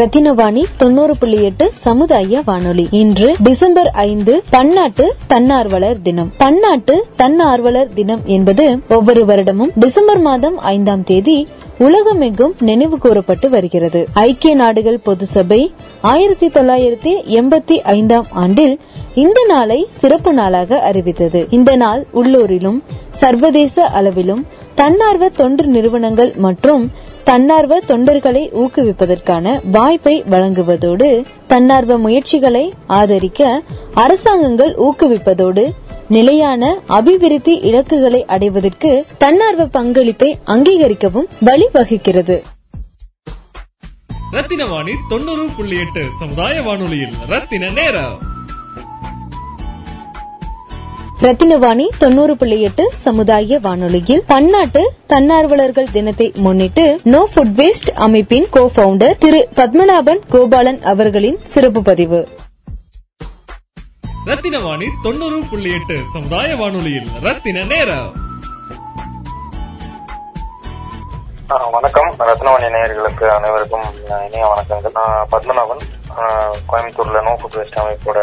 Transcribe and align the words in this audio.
ரத்தினவாணி 0.00 0.64
தொண்ணூறு 0.76 1.16
புள்ளி 1.16 1.42
எட்டு 1.42 1.70
சமுதாய 1.74 2.42
வானொலி. 2.44 2.88
இன்று 2.90 3.34
டிசம்பர் 3.42 3.90
ஐந்து 3.90 4.42
பன்னாட்டு 4.50 5.14
தன்னார்வலர் 5.26 6.02
தினம். 6.02 6.32
பன்னாட்டு 6.36 7.06
தன்னார்வலர் 7.16 7.92
தினம் 7.94 8.20
என்பது 8.24 8.78
ஒவ்வொரு 8.88 9.24
வருடமும் 9.24 9.70
டிசம்பர் 9.74 10.18
மாதம் 10.18 10.58
ஐந்தாம் 10.58 11.04
தேதி 11.04 11.46
உலகமெங்கும் 11.80 12.54
நினைவு 12.60 12.98
கூறப்பட்டு 12.98 13.50
வருகிறது. 13.50 14.06
ஐக்கிய 14.14 14.54
நாடுகள் 14.54 14.98
பொது 15.00 15.26
சபை 15.26 15.60
ஆயிரத்தி 16.00 16.48
தொள்ளாயிரத்தி 16.48 17.12
எண்பத்தி 17.38 17.76
ஐந்தாம் 17.92 18.26
ஆண்டில் 18.32 18.74
இந்த 19.14 19.40
நாளை 19.48 19.86
சிறப்பு 20.00 20.32
நாளாக 20.32 20.80
அறிவித்தது. 20.80 21.46
இந்த 21.50 21.76
நாள் 21.76 22.06
உள்ளூரிலும் 22.12 22.80
சர்வதேச 23.10 23.86
அளவிலும் 23.90 24.42
தன்னார்வ 24.74 25.28
தொண்டு 25.28 25.66
நிறுவனங்கள் 25.66 26.32
மற்றும் 26.36 26.84
தன்னார்வ 27.24 27.78
தொண்டர்களை 27.88 28.44
ஊக்குவிப்பதற்கான 28.62 29.60
வாய்ப்பை 29.72 30.22
வழங்குவதோடு 30.30 31.08
தன்னார்வ 31.46 31.96
முயற்சிகளை 31.98 32.64
ஆதரிக்க 32.86 33.42
அரசாங்கங்கள் 33.94 34.72
ஊக்குவிப்பதோடு 34.86 35.64
நிலையான 36.10 36.62
அபிவிருத்தி 36.86 37.54
இலக்குகளை 37.68 38.24
அடைவதற்கு 38.24 39.04
தன்னார்வ 39.18 39.66
பங்களிப்பை 39.66 40.38
அங்கீகரிக்கவும் 40.46 41.28
வழிவகுக்கிறது. 41.44 42.36
ரத்தின 44.30 44.66
வாணி 44.66 44.92
தொண்ணூறு 45.08 45.46
புள்ளி 45.56 45.76
எட்டு 45.76 46.02
சமுதாய 46.18 46.62
வானொலியில் 46.62 47.14
ரத்தின 47.28 47.70
நேரம். 47.70 48.18
ரத்தினவாணி 51.22 51.86
தொண்ணூறு 51.98 52.36
புள்ளி 52.36 52.60
எட்டு 52.60 52.90
சமுதாய 52.96 53.58
வானொலியில் 53.58 54.22
பன்னாட்டு 54.26 54.92
தன்னார்வலர்கள் 55.06 55.90
தினத்தை 55.92 56.32
முன்னிட்டு 56.36 57.00
நோ 57.04 57.28
ஃபுட் 57.34 57.54
வேஸ்ட் 57.56 57.90
அமைப்பின் 57.94 58.46
கோ 58.50 58.70
பவுண்டர் 58.76 59.18
திரு 59.18 59.48
பத்மநாபன் 59.56 60.20
கோபாலன் 60.32 60.80
அவர்களின் 60.82 61.38
சிறப்பு 61.42 61.82
பதிவு. 61.82 62.28
ரத்தின 64.24 64.60
வாணி 64.60 64.86
தொண்ணூறு 65.02 65.42
புள்ளி 65.50 65.72
எட்டு 65.72 66.00
சமுதாய 66.12 66.56
வானொலியில். 66.56 67.08
ரத்தின 67.20 67.62
நேரம். 67.62 68.12
வணக்கம். 71.70 72.14
ரத்னவாணி 72.18 72.68
நேயர்களுக்கு 72.68 73.26
அனைவருக்கும் 73.28 73.82
இனிய 74.26 74.54
வணக்கங்கள். 74.54 74.90
நான் 74.94 75.26
பத்மநாபன். 75.32 75.80
கோயம்புத்தூர்ல 76.72 77.22
நோ 77.22 77.38
ஃபுட் 77.40 77.54
வேஸ்ட் 77.54 77.80
அமைப்போட 77.80 78.18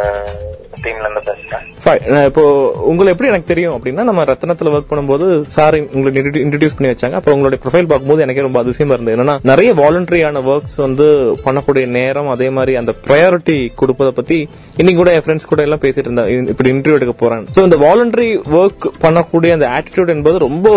டீம்ல 0.83 1.05
இருந்து 1.07 1.23
பேசுறேன் 1.29 1.65
நான் 2.13 2.27
இப்போ 2.29 2.43
உங்களை 2.91 3.11
எப்படி 3.13 3.29
எனக்கு 3.31 3.51
தெரியும் 3.51 3.75
அப்படின்னா 3.77 4.03
நம்ம 4.09 4.23
ரத்னத்துல 4.31 4.71
ஒர்க் 4.75 4.89
பண்ணும்போது 4.91 5.25
சார் 5.55 5.77
உங்களை 5.95 6.23
இன்ட்ரடியூஸ் 6.45 6.75
பண்ணி 6.77 6.91
வச்சாங்க. 6.93 7.17
அப்புறம் 7.19 7.35
உங்களுடைய 7.38 7.59
ப்ரொஃபைல் 7.63 7.89
பார்க்கும்போது 7.91 8.23
எனக்கே 8.25 8.45
ரொம்ப 8.47 8.59
அதிசயமா 8.63 8.93
இருந்தது. 8.95 9.16
என்னன்னா 9.17 9.35
நிறைய 9.51 9.69
வாலண்டரியான 9.81 10.43
ஒர்க்ஸ் 10.53 10.77
வந்து 10.85 11.07
பண்ணக்கூடிய 11.45 11.85
நேரம் 11.97 12.31
அதே 12.35 12.49
மாதிரி 12.57 12.75
அந்த 12.81 12.93
ப்ரையாரிட்டி 13.05 13.57
கொடுப்பதை 13.81 14.11
பத்தி 14.19 14.39
இன்னைக்கு 14.81 14.99
கூட 15.01 15.13
என் 15.17 15.25
ஃப்ரெண்ட்ஸ் 15.25 15.49
கூட 15.51 15.61
எல்லாம் 15.67 15.83
பேசிட்டு 15.85 16.07
இருந்தேன் 16.07 16.51
இப்படி 16.53 16.71
இன்டர்வியூ 16.75 16.99
எடுக்க 16.99 17.16
போறேன். 17.23 17.45
சோ 17.55 17.63
இந்த 17.67 17.79
வாலண்டரி 17.85 18.29
ஒர்க் 18.59 18.87
பண்ணக்கூடிய 19.05 19.51
அந்த 19.57 19.69
ஆட்டிடியூட் 19.77 20.13
என்பது 20.16 20.37
ரொம்ப 20.47 20.67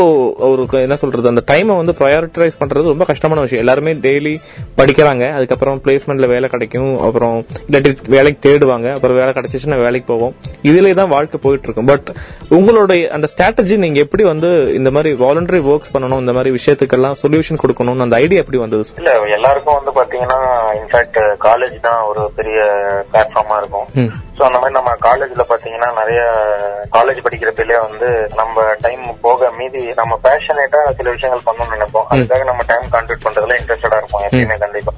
ஒரு 0.50 0.68
என்ன 0.86 0.98
சொல்றது 1.04 1.32
அந்த 1.32 1.44
டைமை 1.52 1.74
வந்து 1.80 1.94
ப்ரையாரிட்டைஸ் 2.00 2.60
பண்றது 2.62 2.92
ரொம்ப 2.94 3.06
கஷ்டமான 3.12 3.40
விஷயம். 3.46 3.62
எல்லாருமே 3.64 3.94
டெய்லி 4.06 4.34
படிக்கிறாங்க. 4.80 5.24
அதுக்கப்புறம் 5.38 5.80
பிளேஸ்மெண்ட்ல 5.84 6.28
வேலை 6.34 6.48
கிடைக்கும். 6.54 6.92
அப்புறம் 7.06 7.36
இல்லாட்டி 7.68 7.92
வேலைக்கு 8.16 8.40
தேடுவாங்க. 8.48 8.88
அப்புறம் 8.96 9.18
வேலை 9.20 9.32
கிடைச்சிச்சுன்னா 9.36 9.78
வேலைக்கு 9.90 10.08
போவோம். 10.12 10.34
இதுலயே 10.70 10.94
தான் 11.02 11.12
வாழ்க்கை 11.14 11.38
போயிட்டு 11.44 11.66
இருக்கும் 11.68 11.90
பட் 11.92 12.08
உங்களுடைய 12.56 13.02
அந்த 13.16 13.26
ஸ்ட்ராட்டஜி 13.32 13.76
நீங்க 13.84 13.98
எப்படி 14.04 14.24
வந்து 14.32 14.48
இந்த 14.78 14.90
மாதிரி 14.96 15.10
வாலண்டரி 15.22 15.60
ஒர்க்ஸ் 15.72 15.92
பண்ணணும் 15.94 16.22
இந்த 16.24 16.32
மாதிரி 16.36 16.50
விஷயத்துக்கெல்லாம் 16.56 17.20
சொல்யூஷன் 17.22 17.60
கொடுக்கணும்னு 17.62 18.06
அந்த 18.06 18.16
ஐடியா 18.24 18.42
எப்படி 18.42 18.60
வந்தது? 18.62 18.84
இல்ல 19.00 19.12
எல்லாருக்கும் 19.36 19.78
வந்து 19.78 19.92
பாத்தீங்கன்னா 19.98 20.38
இன்ஃபேக்ட் 20.80 21.20
காலேஜ் 21.46 21.76
தான் 21.86 22.00
ஒரு 22.10 22.22
பெரிய 22.38 22.58
பிளாட்ஃபார்மா 23.12 23.56
இருக்கும். 23.62 23.86
சோ 24.36 24.42
அந்த 24.48 24.58
மாதிரி 24.60 24.76
நம்ம 24.78 24.92
காலேஜ்ல 25.06 25.44
பாத்தீங்கன்னா 25.52 25.88
நிறைய 26.00 26.20
காலேஜ் 26.96 27.24
படிக்கிறப்பலயே 27.24 27.80
வந்து 27.86 28.08
நம்ம 28.40 28.64
டைம் 28.84 29.04
போக 29.26 29.50
மீதி 29.58 29.82
நம்ம 30.00 30.18
பேஷனேட்டா 30.26 30.82
சில 30.98 31.10
விஷயங்கள் 31.16 31.46
பண்ணணும்னு 31.48 31.74
நினைப்போம். 31.76 32.06
அதுக்காக 32.12 32.44
நம்ம 32.50 32.64
டைம் 32.70 32.86
கான்ட்ரிபியூட் 32.94 33.26
பண்றதுல 33.26 33.58
இன்ட்ரெஸ்டடா 33.60 33.98
இருப்போம் 34.00 34.24
எப்பயுமே 34.28 34.58
கண்டிப்பா. 34.64 34.94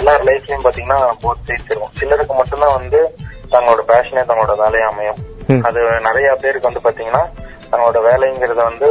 எல்லார் 0.00 0.26
லைஃப்லயும் 0.30 0.66
பாத்தீங்கன்னா 0.66 1.00
போத் 1.24 1.46
சைட்ஸ் 1.48 1.70
இருக்கும். 1.72 1.94
சிலருக்கு 2.00 2.34
மட்டும்தான் 2.40 2.76
வந்து 2.80 3.00
தங்களோட 3.50 3.80
பேஷனே 3.88 4.24
தங்களோட 4.28 4.54
வேலையா 4.54 4.80
அமையும். 4.80 5.16
அது 5.62 6.00
நிறைய 6.00 6.34
பேருக்கு 6.34 6.72
வந்து 6.72 6.90
பாத்தீங்கன்னா 6.90 7.22
தங்களோட 7.72 8.00
வேலைங்கிறத 8.00 8.54
வந்து 8.54 8.86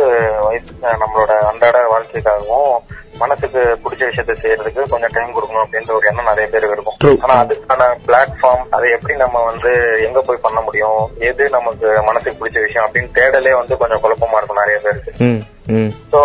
வயசு- 0.51 0.65
நம்மளோட 0.81 1.37
அன்றாட 1.37 1.81
வாழ்க்கைக்காகவும் 1.81 2.77
மனசுக்கு 3.17 3.79
பிடிச்ச 3.83 3.99
விஷயத்த 3.99 4.35
செய்யறதுக்கு 4.41 4.89
கொஞ்சம் 4.89 5.09
டைம் 5.13 5.35
கொடுக்கணும் 5.35 5.63
அப்படின்ற 5.63 5.91
ஒரு 5.91 6.07
எண்ணம் 6.07 6.25
நிறைய 6.25 6.49
பேருக்கு 6.49 6.71
இருக்கும். 6.71 7.19
ஆனா 7.21 7.43
அதுக்கான 7.43 7.97
பிளாட்ஃபார்ம் 8.07 8.67
அதை 8.69 8.91
எப்படி 8.91 9.15
நம்ம 9.15 9.43
வந்து 9.43 10.01
எங்க 10.05 10.21
போய் 10.21 10.37
பண்ண 10.41 10.61
முடியும்? 10.61 11.09
எது 11.19 11.49
நமக்கு 11.49 12.03
மனசுக்கு 12.03 12.47
பிடிச்ச 12.47 12.65
விஷயம் 12.65 12.91
அப்படின்னு 12.91 13.17
தேடலே 13.17 13.51
வந்து 13.51 13.77
கொஞ்சம் 13.77 13.99
குழப்பமா 14.03 14.37
இருக்கும் 14.37 14.57
நிறைய 14.57 14.79
பேருக்கு. 14.83 15.11
சோ 16.11 16.19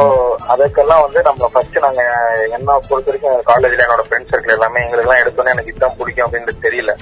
அதுக்கெல்லாம் 0.49 1.01
வந்து 1.01 1.23
நம்ம 1.23 1.49
ஃபர்ஸ்ட் 1.53 1.79
நாங்க 1.79 2.03
என்ன 2.51 2.79
பொறுத்த 2.89 3.13
வரைக்கும் 3.13 3.55
காலேஜ்ல 3.55 3.83
என்னோட 3.83 4.03
ஃப்ரெண்ட்ஸ் 4.09 4.35
சர்க்கிள் 4.35 4.51
எல்லாமே 4.51 4.83
எங்களுக்கு 4.83 5.11
எல்லாம் 5.11 5.27
எடுத்தோன்னே 5.27 5.51
எனக்கு 5.51 5.71
இதுதான் 5.71 5.97
பிடிக்கும் 5.99 6.33
அப்படின்றது 6.33 6.65
தெரியல. 6.65 6.97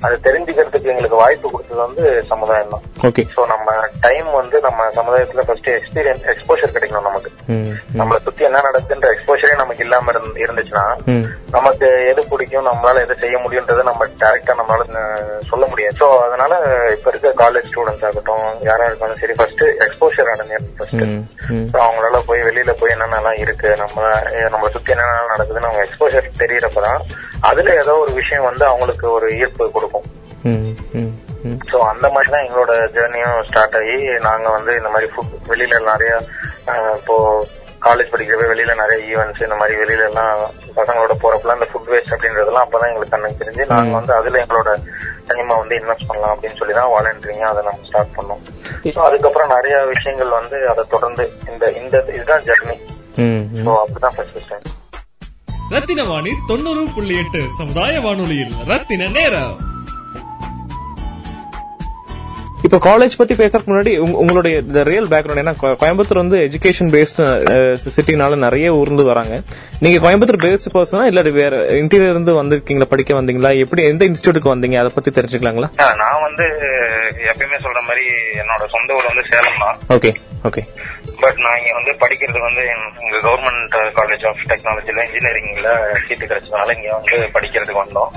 அது 0.00 0.18
தெரிஞ்சுக்கிறதுக்கு 0.22 0.82
எங்களுக்கு 0.82 1.16
வாய்ப்பு 1.16 1.50
கொடுத்தது 1.50 1.80
வந்து 1.80 2.24
சமுதாயம் 2.28 2.68
தான். 2.68 3.12
ஓகே 3.12 3.24
சோ 3.36 3.46
நம்ம 3.46 3.74
டைம் 4.00 4.30
வந்து 4.30 4.60
நம்ம 4.60 4.86
சமுதாயத்துல 4.86 5.40
ஃபர்ஸ்ட் 5.40 5.70
எக்ஸ்பீரியன்ஸ் 5.70 6.34
எக்ஸ்போஷர் 6.34 6.76
கிடைக்கணும் 6.76 7.02
நமக்கு. 7.02 7.30
நம்மளை 7.98 8.16
சுத்தி 8.16 8.44
என்ன 8.44 8.60
நடக்குதுன்ற 8.60 9.14
எக்ஸ்போஷரே 9.16 9.54
நமக்கு 9.54 9.82
இல்லாம 9.82 10.12
இருந்து- 10.12 10.36
இருந்துச்சுன்னா. 10.36 10.98
நமக்கு 11.50 12.06
எது 12.06 12.28
பிடிக்கும் 12.28 12.66
நம்மளால 12.66 13.02
எது 13.02 13.16
செய்ய 13.18 13.38
முடியும்ன்றதை 13.38 13.82
நம்ம 13.82 14.06
டைரக்டா 14.06 14.54
நம்மளால 14.60 15.08
சொல்ல 15.50 15.66
முடியாது. 15.66 15.96
சோ 16.00 16.18
அதனால 16.18 16.56
இப்ப 16.98 17.12
இருக்க 17.14 17.50
காலேஜ் 17.50 17.64
ஸ்டூடெண்ட்ஸ் 17.72 18.04
ஆகட்டும் 18.04 18.62
யாரா 18.62 18.84
இருந்தாலும் 18.84 19.16
சரி 19.16 19.32
ஃபர்ஸ்ட் 19.32 19.64
எக்ஸ்போஷர் 19.64 20.28
ஆனது 20.28 20.60
ஃபர்ஸ்ட் 20.76 21.78
அவங்களால 21.80 22.22
போய் 22.26 22.42
வெளியில 22.42 22.72
போய் 22.72 22.94
என்னென்னலாம் 22.94 23.38
இருக்கு 23.38 23.76
நம்ம 23.76 24.06
நம்மளை 24.50 24.70
சுத்தி 24.70 24.90
என்னென்ன 24.90 25.26
நடக்குதுன்னு 25.32 25.68
அவங்க 25.68 25.86
எக்ஸ்போஷர் 25.86 26.28
தெரியறப்பதான் 26.38 27.00
அதுல 27.40 27.74
ஏதோ 27.74 27.92
ஒரு 27.96 28.12
விஷயம் 28.12 28.44
வந்து 28.44 28.64
அவங்களுக்கு 28.66 29.12
ஒரு 29.12 29.28
ஈர்ப்பு 29.38 29.70
கொடுக்கும். 29.70 30.08
சோ 31.70 31.78
அந்த 31.92 32.06
மாதிரி 32.08 32.30
தான் 32.30 32.46
எங்களோட 32.46 32.72
ஜேர்னியும் 32.94 33.46
ஸ்டார்ட் 33.48 33.76
ஆகி 33.76 33.96
நாங்க 34.20 34.48
வந்து 34.50 34.76
இந்த 34.76 34.88
மாதிரி 34.88 35.12
ஃபுட் 35.12 35.34
வெளியில 35.48 35.80
நிறைய 35.82 36.12
இப்போ 36.96 37.16
காலேஜ் 37.84 38.10
படிக்கிறப்ப 38.12 38.46
வெளியில 38.50 38.72
நிறைய 38.80 38.98
ஈவெண்ட்ஸ் 39.10 39.44
இந்த 39.46 39.56
மாதிரி 39.60 39.74
வெளியில 39.80 40.08
எல்லாம் 40.08 40.40
பசங்களோட 40.78 41.14
போறப்பலாம் 41.22 41.58
இந்த 41.58 41.68
ஃபுட் 41.70 41.90
வேஸ்ட் 41.92 42.12
அப்படின்றதெல்லாம் 42.14 42.66
அப்பதான் 42.66 42.90
எங்களுக்கு 42.90 43.14
கண்ணுக்கு 43.14 43.40
தெரிஞ்சு 43.42 43.70
நாங்க 43.72 43.94
வந்து 43.98 44.12
அதுல 44.18 44.40
எங்களோட 44.42 44.70
டைமை 45.28 45.54
வந்து 45.62 45.74
இன்வெஸ்ட் 45.80 46.08
பண்ணலாம் 46.08 46.32
அப்படின்னு 46.34 46.58
சொல்லி 46.60 46.74
தான் 46.78 46.92
வாலண்டரிங்க 46.94 47.46
அதை 47.50 47.62
நம்ம 47.68 47.86
ஸ்டார்ட் 47.88 48.14
பண்ணோம். 48.16 48.42
So, 48.96 49.02
அதுக்கப்புறம் 49.06 49.52
நிறைய 49.56 49.76
விஷயங்கள் 49.92 50.36
வந்து 50.38 50.58
அதை 50.72 50.84
தொடர்ந்து 50.94 51.24
இந்த 51.52 51.72
இந்த 51.80 52.04
இதுதான் 52.16 52.44
ஜெர்னி. 52.48 52.76
ஸோ 53.66 53.72
அப்படிதான் 53.82 54.16
ஃபர்ஸ்ட் 54.16 54.50
டைம் 54.52 54.68
ரத்தின 55.74 56.04
வாணி 56.04 56.32
தொண்ணூறு 56.48 56.84
புள்ளி 56.94 57.16
எட்டு 57.22 57.42
சமுதாய 57.58 58.00
வானொலியில் 58.06 58.54
ரத்தின 58.70 59.08
நேரம். 59.18 59.52
இப்போ 62.70 62.78
காலேஜ் 62.86 63.16
பத்தி 63.16 63.34
பேசறதுக்கு 63.34 63.70
முன்னாடி 63.70 63.92
உங்க- 63.98 64.18
உங்களுடைய 64.18 64.56
ரியல் 64.84 65.08
பேக்ரவுண்ட் 65.08 65.42
ஏன்னா 65.42 65.52
கோயம்புத்தூர் 65.78 66.20
வந்து 66.20 66.36
எஜுகேஷன் 66.40 66.90
பேஸ்ட் 66.92 67.18
சிட்டினால 67.88 68.36
நிறைய 68.38 68.74
ஊர்ந்து 68.74 69.04
வராங்க. 69.04 69.34
நீங்க 69.80 69.98
கோயம்புத்தூர் 69.98 70.44
பேஸ்ட் 70.44 70.68
பர்சனா 70.74 71.04
இல்ல 71.04 71.22
வேற 71.34 71.52
இன்டீரியர் 71.78 72.10
இருந்து 72.10 72.32
வந்திருக்கீங்களா 72.34 72.88
படிக்க 72.88 73.14
வந்தீங்களா 73.14 73.50
எப்படி 73.58 73.84
எந்த 73.84 74.04
இன்ஸ்டியூட்டுக்கு 74.04 74.52
வந்தீங்க 74.52 74.78
அதை 74.78 74.92
பத்தி 74.94 75.10
தெரிஞ்சுக்கலாங்களா? 75.10 75.70
நான் 76.00 76.22
வந்து 76.22 76.46
எப்பயுமே 77.30 77.58
சொல்ற 77.60 77.82
மாதிரி 77.82 78.04
என்னோட 78.40 78.64
சொந்த 78.68 78.94
ஊர் 78.94 79.10
வந்து 79.10 79.24
சேலம் 79.30 79.60
தான். 79.60 79.78
ஓகே 79.90 80.12
ஓகே 80.44 80.62
பட் 81.22 81.38
நான் 81.38 81.58
இங்க 81.58 81.72
வந்து 81.74 81.92
படிக்கிறது 82.00 82.40
வந்து 82.40 82.62
இங்க 83.00 83.16
கவர்மெண்ட் 83.20 83.74
காலேஜ் 83.96 84.24
ஆஃப் 84.26 84.44
டெக்னாலஜில 84.48 85.02
இன்ஜினியரிங்ல 85.06 85.70
சீட்டு 86.06 86.24
கிடைச்சதுனால 86.26 86.76
இங்க 86.76 86.88
வந்து 86.94 87.16
படிக்கிறதுக்கு 87.34 87.82
வந்தோம். 87.82 88.10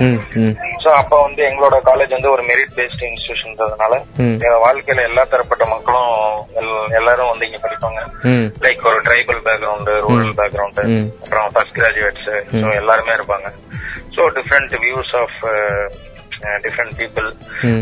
சோ 0.83 0.87
அப்ப 0.93 1.21
வந்து 1.21 1.43
எங்களோட 1.43 1.75
காலேஜ் 1.85 2.09
வந்து 2.09 2.31
ஒரு 2.31 2.43
மெரிட் 2.43 2.75
பேஸ்ட் 2.75 3.03
இன்ஸ்டிடியூஷன்றதுனால 3.03 3.93
வாழ்க்கையில 4.65 5.03
எல்லா 5.03 5.23
தரப்பட்ட 5.23 5.65
மக்களும் 5.65 6.11
எல்- 6.55 6.91
எல்லாரும் 6.91 7.27
வந்து 7.27 7.45
இங்க 7.45 7.67
படிப்பாங்க. 7.67 7.99
லைக் 8.61 8.85
ஒரு 8.85 9.01
ட்ரைபல் 9.01 9.41
பேக்ரவுண்ட் 9.43 9.89
ரூரல் 10.01 10.33
பேக்ரவுண்ட். 10.37 10.79
அப்புறம் 11.23 11.51
ஃபர்ஸ்ட் 11.53 11.77
கிராஜுவேட்ஸ் 11.77 12.29
ஸோ 12.51 12.75
எல்லாருமே 12.75 13.11
இருப்பாங்க. 13.11 13.47
So 14.15 14.21
different 14.29 14.75
views 14.79 15.15
of 15.15 15.37
different 16.65 16.95
people. 16.99 17.27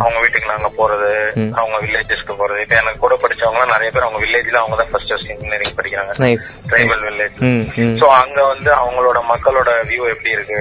அவங்க 0.03 0.17
வீட்டுக்கு 0.23 0.51
நாங்க 0.53 0.69
போறது. 0.79 1.11
அவங்க 1.59 1.77
வில்லேஜஸ்க்கு 1.83 2.33
போறது. 2.41 2.59
இப்ப 2.65 2.75
எனக்கு 2.81 3.03
கூட 3.05 3.15
படிச்சவங்க 3.23 3.65
நிறைய 3.73 3.89
பேர் 3.93 4.07
அவங்க 4.07 4.21
வில்லேஜ்ல 4.23 4.61
அவங்க 4.61 4.77
தான் 4.81 4.91
ஃபர்ஸ்ட் 4.91 5.11
ஃபர்ஸ்ட் 5.11 5.31
இன்ஜினியரிங் 5.35 5.77
படிக்கிறாங்க 5.79 6.13
ட்ரைபல் 6.71 7.03
வில்லேஜ் 7.07 7.39
சோ 8.01 8.07
அங்க 8.21 8.39
வந்து 8.53 8.69
அவங்களோட 8.81 9.19
மக்களோட 9.31 9.69
வியூ 9.91 10.03
எப்படி 10.13 10.35
இருக்கு? 10.37 10.59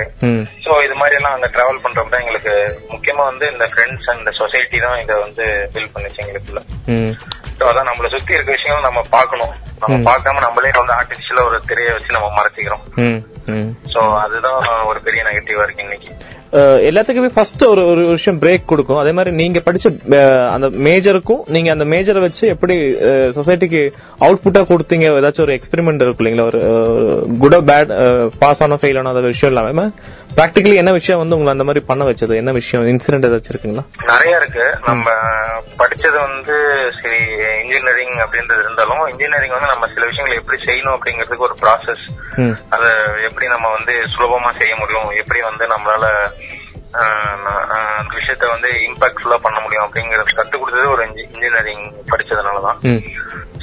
சோ 0.67 0.71
இது 0.87 0.95
மாதிரி 1.01 1.19
எல்லாம் 1.19 1.37
அங்க 1.37 1.49
டிராவல் 1.57 1.83
பண்றப்ப 1.85 2.13
தான் 2.15 2.25
எங்களுக்கு 2.25 2.55
முக்கியமா 2.95 3.25
வந்து 3.31 3.47
இந்த 3.55 3.67
ஃப்ரெண்ட்ஸ் 3.73 4.09
அண்ட் 4.15 4.31
சொசைட்டி 4.41 4.81
தான் 4.87 5.01
இதை 5.05 5.17
வந்து 5.27 5.45
பில்ட் 5.75 5.95
பண்ணுச்சு 5.95 6.23
எங்களுக்குள்ள. 6.25 6.63
சோ 7.59 7.65
அதான் 7.71 7.89
நம்மள 7.91 8.09
சுத்தி 8.13 8.37
இருக்க 8.37 8.51
விஷயங்கள் 8.57 8.89
நம்ம 8.89 9.01
பார்க்கணும். 9.17 9.55
நம்ம 9.83 9.97
பார்க்காம 10.11 10.41
நம்மளே 10.45 10.71
வந்து 10.79 10.97
ஆர்டிபிஷியலா 10.99 11.45
ஒரு 11.49 11.59
திரையை 11.71 11.93
வச்சு 11.95 12.17
நம்ம 12.17 12.31
மறைச்சிக்கிறோம். 12.39 12.85
சோ 13.95 14.01
அதுதான் 14.25 14.61
ஒரு 14.91 14.99
பெரிய 15.07 15.21
நெகட்டிவா 15.29 15.65
இருக்கு 15.67 15.87
இன்னைக்கு. 15.87 16.11
எல்லாத்துக்குமே 16.89 17.31
ஃபர்ஸ்ட் 17.35 17.63
ஒரு 17.65 17.83
ஒரு 17.91 18.05
விஷயம் 18.07 18.39
பிரேக் 18.43 18.65
கொடுக்கும். 18.71 19.01
அதே 19.03 19.13
மாதிரி 19.17 19.35
நீங்க 19.41 19.59
படிச்ச 19.67 19.91
அந்த 20.55 20.69
மேஜருக்கும் 20.87 21.43
நீங்க 21.55 21.71
அந்த 21.75 21.85
மேஜரை 21.93 22.21
வச்சு 22.25 22.45
எப்படி 22.55 22.77
சொசைட்டிக்கு 23.37 23.83
அவுட்புட்டா 24.27 24.63
கொடுத்தீங்க? 24.71 25.07
ஏதாச்சும் 25.21 25.47
ஒரு 25.47 25.59
எக்ஸ்பெரிமெண்ட் 25.59 26.03
இருக்கும் 26.07 26.27
இல்லைங்களா? 26.27 26.49
ஒரு 26.53 26.63
குட் 27.43 27.59
பேட் 27.71 27.93
பாஸ் 28.39 28.63
ஆனோ 28.67 28.79
ஃபெயில் 28.83 29.01
ஆனோ 29.03 29.13
அந்த 29.15 29.25
விஷயம் 29.33 29.53
இல்லாம. 29.55 29.87
பிராக்டிகலி 30.37 30.75
என்ன 30.75 30.93
விஷயம் 30.93 31.21
வந்து 31.21 31.37
உங்களை 31.37 31.53
அந்த 31.53 31.65
மாதிரி 31.65 31.85
பண்ண 31.91 32.03
வச்சது? 32.05 32.35
என்ன 32.43 32.53
விஷயம்? 32.53 32.87
இன்சிடென்ட் 32.87 33.27
ஏதாச்சும் 33.29 33.53
இருக்குங்களா? 33.55 33.85
நிறைய 34.07 34.37
இருக்கு. 34.37 34.67
நம்ம 34.85 35.11
படிச்சது 35.81 36.19
வந்து 36.27 36.57
சரி 37.01 37.21
இன்ஜினியரிங் 37.63 38.17
அப்படின்றது 38.25 38.63
இருந்தாலும் 38.65 39.03
இன்ஜினியரிங் 39.07 39.55
வந்து 39.57 39.73
நம்ம 39.73 39.87
சில 39.95 40.07
விஷயங்களை 40.11 40.37
எப்படி 40.43 40.59
செய்யணும் 40.65 40.97
அப்படிங்கிறதுக்கு 40.97 41.47
ஒரு 41.49 41.57
ப்ராசஸ் 41.63 42.05
அத 42.69 42.85
எப்படி 43.29 43.47
நம்ம 43.55 43.69
வந்து 43.77 43.93
சுலபமா 44.15 44.51
செய்ய 44.59 44.75
முடியும்? 44.79 45.11
எப்படி 45.23 45.41
வந்து 45.49 45.67
நம்மளால 45.75 46.07
அந்த 47.99 48.13
விஷயத்த 48.19 48.45
வந்து 48.55 48.71
இம்பாக்ட்ஃபுல்லா 48.89 49.37
பண்ண 49.43 49.59
முடியும் 49.61 49.87
அப்படிங்கறது 49.87 50.37
கத்துக் 50.37 50.63
கொடுத்தது 50.63 50.91
ஒரு 50.91 51.03
இன்ஜினியரிங் 51.17 51.87
படிச்சதுனாலதான். 52.11 52.79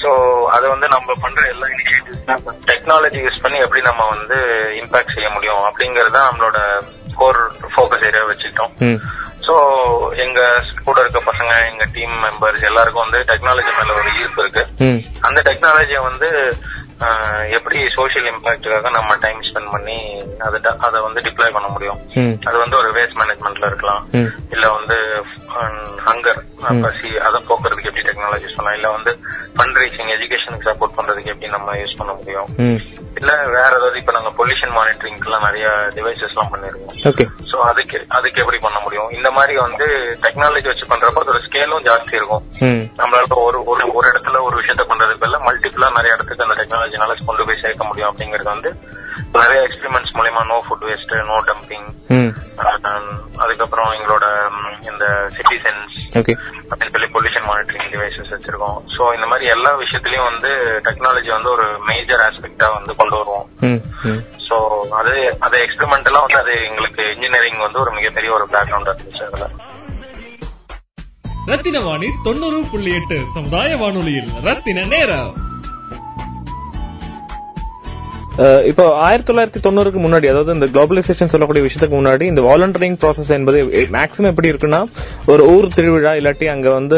சோ 0.01 0.09
அது 0.45 0.69
வந்து 0.69 0.88
நம்ம 0.88 1.13
பண்ற 1.21 1.47
எல்லா 1.47 1.67
இனிஷியேட்டிவ்ஸ் 1.67 2.65
டெக்னாலஜி 2.65 3.19
யூஸ் 3.25 3.41
பண்ணி 3.41 3.59
எப்படி 3.59 3.81
நம்ம 3.81 4.07
வந்து 4.07 4.38
இம்பாக்ட் 4.81 5.13
செய்ய 5.13 5.29
முடியும் 5.29 5.63
அப்படிங்கறத 5.63 6.19
நம்மளோட 6.27 6.57
கோர் 7.15 7.39
ஃபோக்கஸ் 7.75 8.05
ஏரியா 8.05 8.23
வச்சுக்கிட்டோம். 8.23 8.73
ம். 8.79 8.99
சோ 9.47 9.55
எங்க 10.15 10.39
கூட 10.83 11.01
இருக்க 11.01 11.19
பசங்க 11.31 11.71
எங்க 11.71 11.85
டீம் 11.94 12.15
மெம்பர்ஸ் 12.23 12.63
எல்லாருக்கும் 12.63 13.05
வந்து 13.09 13.19
டெக்னாலஜி 13.33 13.71
மேல 13.77 13.94
ஒரு 13.94 14.09
ஈர்ப்பு 14.21 14.41
இருக்கு. 14.44 14.63
அந்த 15.21 15.41
டெக்னாலஜியை 15.41 16.01
வந்து 16.03 16.29
எப்படி 17.57 17.79
சோஷியல் 17.95 18.27
இம்பாக்டுக்காக 18.31 18.91
நம்ம 18.97 19.15
டைம் 19.23 19.41
ஸ்பெண்ட் 19.47 19.71
பண்ணி 19.73 19.97
அதை 20.45 20.59
அதை 20.88 20.99
வந்து 21.05 21.19
டிப்ளாய் 21.25 21.55
பண்ண 21.57 21.67
முடியும்? 21.73 21.99
அது 22.49 22.57
வந்து 22.63 22.77
ஒரு 22.81 22.89
வேஸ்ட் 22.97 23.19
மேனேஜ்மெண்ட்ல 23.19 23.69
இருக்கலாம். 23.71 24.03
இல்ல 24.55 24.65
வந்து 24.77 24.97
ஹங்கர் 26.07 26.41
பசி 26.85 27.09
அதை 27.27 27.39
போக்குறதுக்கு 27.49 27.89
எப்படி 27.89 28.05
டெக்னாலஜி 28.09 28.47
பண்ணலாம்? 28.55 28.77
இல்ல 28.79 28.89
வந்து 28.95 29.11
ஃபண்ட் 29.57 29.79
ரைசிங் 29.81 30.11
எஜுகேஷனுக்கு 30.15 30.69
சப்போர்ட் 30.69 30.97
பண்றதுக்கு 30.97 31.33
எப்படி 31.33 31.51
நம்ம 31.55 31.75
யூஸ் 31.81 31.99
பண்ண 31.99 32.13
முடியும்? 32.19 32.49
இல்ல 33.19 33.31
வேற 33.55 33.71
ஏதாவது 33.77 34.01
இப்ப 34.01 34.15
நாங்க 34.17 34.31
பொல்யூஷன் 34.39 34.75
மானிட்டரிங்க்கு 34.77 35.29
எல்லாம் 35.29 35.45
நிறைய 35.47 35.67
டிவைசஸ் 35.97 36.33
எல்லாம் 36.33 36.51
பண்ணிருக்கோம். 36.53 37.31
சோ 37.51 37.57
அதுக்கு 37.69 37.99
அதுக்கு 38.17 38.41
எப்படி 38.44 38.59
பண்ண 38.65 38.79
முடியும்? 38.85 39.09
இந்த 39.17 39.29
மாதிரி 39.38 39.55
வந்து 39.65 39.88
டெக்னாலஜி 40.25 40.67
வச்சு 40.71 40.91
பண்றப்ப 40.91 41.23
அதோட 41.23 41.41
ஸ்கேலும் 41.47 41.85
ஜாஸ்தி 41.89 42.13
இருக்கும். 42.19 42.44
நம்மளால 42.99 43.39
ஒரு 43.47 43.59
ஒரு 43.97 44.07
இடத்துல 44.11 44.41
ஒரு 44.47 44.55
விஷயத்த 44.61 44.85
பண்றதுக்கு 44.91 45.44
மல்டிபிளா 45.47 45.89
நிறைய 45.97 46.15
இடத்துக்கு 46.15 46.45
அந்த 46.47 46.57
டெக்னாலஜினால 46.89 47.25
கொண்டு 47.25 47.45
போய் 47.47 47.61
சேர்க்க 47.61 47.83
முடியும் 47.83 48.09
அப்படிங்கறது 48.09 48.49
வந்து 48.49 48.69
நிறைய 49.37 49.59
எக்ஸ்பெரிமெண்ட்ஸ் 49.67 50.15
மூலயமா 50.17 50.41
no 50.49 50.57
food 50.65 50.85
waste 50.87 51.13
no 51.29 51.37
dumping 51.47 51.87
ம். 52.15 52.31
அதுக்கப்புறம் 53.41 53.89
எங்களோட 53.95 54.25
இந்த 54.89 55.05
சிட்டிசன்ஸ் 55.35 55.95
ஓகே 56.19 56.33
அப்படின்னு 56.69 56.93
சொல்லி 56.95 57.09
பொல்யூஷன் 57.15 57.47
மானிட்டரிங் 57.49 57.91
டிவைசஸ் 57.93 58.33
வச்சிருக்கோம். 58.35 58.77
சோ 58.95 59.13
இந்த 59.15 59.27
மாதிரி 59.27 59.47
எல்லா 59.55 59.71
விஷயத்திலயும் 59.81 60.29
வந்து 60.29 60.51
டெக்னாலஜி 60.87 61.31
வந்து 61.33 61.51
ஒரு 61.51 61.65
மேஜர் 61.85 62.23
ஆஸ்பெக்டா 62.27 62.69
வந்து 62.73 62.93
கொண்டு 62.95 63.17
வருவோம். 63.17 63.47
ம் 63.61 63.81
ம். 64.05 64.21
சோ 64.47 64.57
அது 64.99 65.13
அது 65.39 65.57
எக்ஸ்பெரிமெண்டலா 65.65 66.21
வந்து 66.25 66.41
அது 66.43 66.53
எங்களுக்கு 66.69 67.03
இன்ஜினியரிங் 67.15 67.65
வந்து 67.65 67.79
ஒரு 67.79 67.93
மிகப்பெரிய 67.93 68.31
ஒரு 68.33 68.47
பேக்ரவுண்ட் 68.53 68.91
இருந்துச்சு 68.91 69.25
அதுல. 69.29 69.47
ரத்தின 71.47 71.79
வாணி 71.79 72.07
தொண்ணூறு 72.23 72.57
புள்ளி 72.71 72.93
எட்டு 72.95 73.17
சமுதாய 73.33 73.75
வானொலியில் 73.77 74.31
ரத்தின 74.43 74.85
நேரம். 74.85 75.29
இப்போ 78.69 78.83
ஆயிரத்தி 79.05 79.27
தொள்ளாயிரத்தி 79.29 79.61
தொண்ணூறுக்கு 79.65 79.99
முன்னாடி 80.03 80.27
அதாவது 80.31 80.51
இந்த 80.55 80.67
குளோபலைசேஷன் 80.73 81.31
சொல்லக்கூடிய 81.31 81.61
விஷயத்துக்கு 81.65 81.95
முன்னாடி 81.99 82.25
இந்த 82.31 82.41
வாலண்டரிங் 82.47 82.97
ப்ராசஸ் 83.01 83.31
என்பது 83.37 83.59
மேக்ஸிமம் 83.95 84.29
எப்படி 84.31 84.51
இருக்குன்னா 84.51 84.81
ஒரு 85.31 85.43
ஊர் 85.53 85.67
திருவிழா 85.75 86.11
இல்லாட்டி 86.19 86.47
அங்க 86.53 86.67
வந்து 86.75 86.97